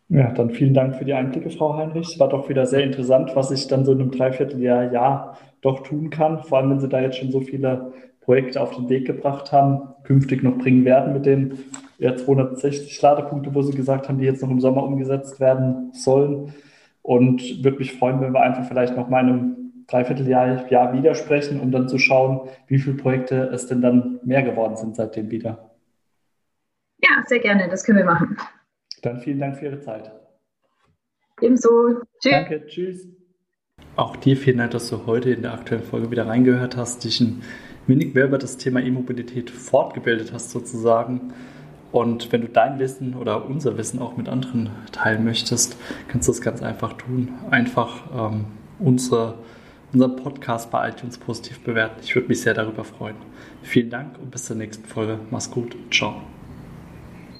Ja, 0.09 0.31
dann 0.31 0.51
vielen 0.51 0.73
Dank 0.73 0.95
für 0.95 1.03
die 1.03 1.13
Einblicke, 1.13 1.49
Frau 1.49 1.75
Heinrich. 1.75 2.13
Es 2.13 2.19
war 2.19 2.29
doch 2.29 2.47
wieder 2.47 2.65
sehr 2.65 2.83
interessant, 2.83 3.35
was 3.35 3.51
ich 3.51 3.67
dann 3.67 3.83
so 3.83 3.91
in 3.91 4.01
einem 4.01 4.11
Dreivierteljahr 4.11 4.91
Jahr 4.93 5.37
doch 5.61 5.83
tun 5.83 6.09
kann. 6.09 6.43
Vor 6.43 6.59
allem, 6.59 6.69
wenn 6.69 6.79
Sie 6.79 6.87
da 6.87 7.01
jetzt 7.01 7.17
schon 7.17 7.31
so 7.31 7.41
viele 7.41 7.91
Projekte 8.21 8.61
auf 8.61 8.75
den 8.75 8.87
Weg 8.87 9.05
gebracht 9.05 9.51
haben, 9.51 9.81
künftig 10.03 10.43
noch 10.43 10.57
bringen 10.57 10.85
werden 10.85 11.13
mit 11.13 11.25
den 11.25 11.59
ja, 11.97 12.15
260 12.15 13.01
Ladepunkte, 13.01 13.53
wo 13.53 13.61
Sie 13.61 13.75
gesagt 13.75 14.07
haben, 14.07 14.19
die 14.19 14.25
jetzt 14.25 14.41
noch 14.41 14.49
im 14.49 14.61
Sommer 14.61 14.83
umgesetzt 14.83 15.41
werden 15.41 15.91
sollen. 15.93 16.53
Und 17.01 17.63
würde 17.63 17.79
mich 17.79 17.93
freuen, 17.93 18.21
wenn 18.21 18.33
wir 18.33 18.41
einfach 18.41 18.65
vielleicht 18.65 18.95
noch 18.95 19.09
mal 19.09 19.21
in 19.21 19.29
einem 19.29 19.55
Dreivierteljahr 19.87 20.69
Jahr 20.69 20.93
wieder 20.93 21.15
sprechen, 21.15 21.59
um 21.59 21.71
dann 21.71 21.87
zu 21.89 21.97
schauen, 21.97 22.41
wie 22.67 22.79
viele 22.79 22.97
Projekte 22.97 23.49
es 23.53 23.67
denn 23.67 23.81
dann 23.81 24.19
mehr 24.23 24.43
geworden 24.43 24.75
sind 24.75 24.95
seitdem 24.95 25.31
wieder. 25.31 25.66
Sehr 27.27 27.39
gerne, 27.39 27.69
das 27.69 27.83
können 27.83 27.99
wir 27.99 28.05
machen. 28.05 28.37
Dann 29.01 29.19
vielen 29.19 29.39
Dank 29.39 29.57
für 29.57 29.65
Ihre 29.65 29.79
Zeit. 29.79 30.11
Ebenso. 31.41 32.01
Tschüss. 32.19 32.31
Danke, 32.31 32.65
tschüss. 32.65 33.07
Auch 33.95 34.15
dir 34.15 34.37
vielen 34.37 34.57
Dank, 34.57 34.71
dass 34.71 34.89
du 34.89 35.05
heute 35.05 35.31
in 35.31 35.43
der 35.43 35.53
aktuellen 35.53 35.83
Folge 35.83 36.09
wieder 36.09 36.27
reingehört 36.27 36.77
hast, 36.77 37.03
dich 37.03 37.19
ein 37.21 37.43
wenig 37.85 38.13
mehr 38.13 38.25
über 38.25 38.37
das 38.37 38.57
Thema 38.57 38.81
E-Mobilität 38.81 39.49
fortgebildet 39.49 40.33
hast 40.33 40.51
sozusagen. 40.51 41.33
Und 41.91 42.31
wenn 42.31 42.41
du 42.41 42.49
dein 42.49 42.79
Wissen 42.79 43.15
oder 43.15 43.45
unser 43.45 43.77
Wissen 43.77 43.99
auch 43.99 44.17
mit 44.17 44.27
anderen 44.29 44.71
teilen 44.91 45.23
möchtest, 45.23 45.77
kannst 46.07 46.27
du 46.27 46.31
das 46.31 46.41
ganz 46.41 46.61
einfach 46.61 46.93
tun. 46.93 47.33
Einfach 47.49 48.31
ähm, 48.31 48.45
unsere 48.79 49.35
unseren 49.93 50.15
Podcast 50.15 50.69
bei 50.71 50.89
iTunes 50.89 51.17
positiv 51.17 51.59
bewerten. 51.61 52.01
Ich 52.03 52.13
würde 52.15 52.27
mich 52.27 52.41
sehr 52.41 52.53
darüber 52.53 52.83
freuen. 52.83 53.15
Vielen 53.63 53.89
Dank 53.89 54.17
und 54.19 54.31
bis 54.31 54.45
zur 54.45 54.55
nächsten 54.55 54.85
Folge. 54.85 55.19
Mach's 55.31 55.49
gut. 55.49 55.75
Ciao. 55.91 56.21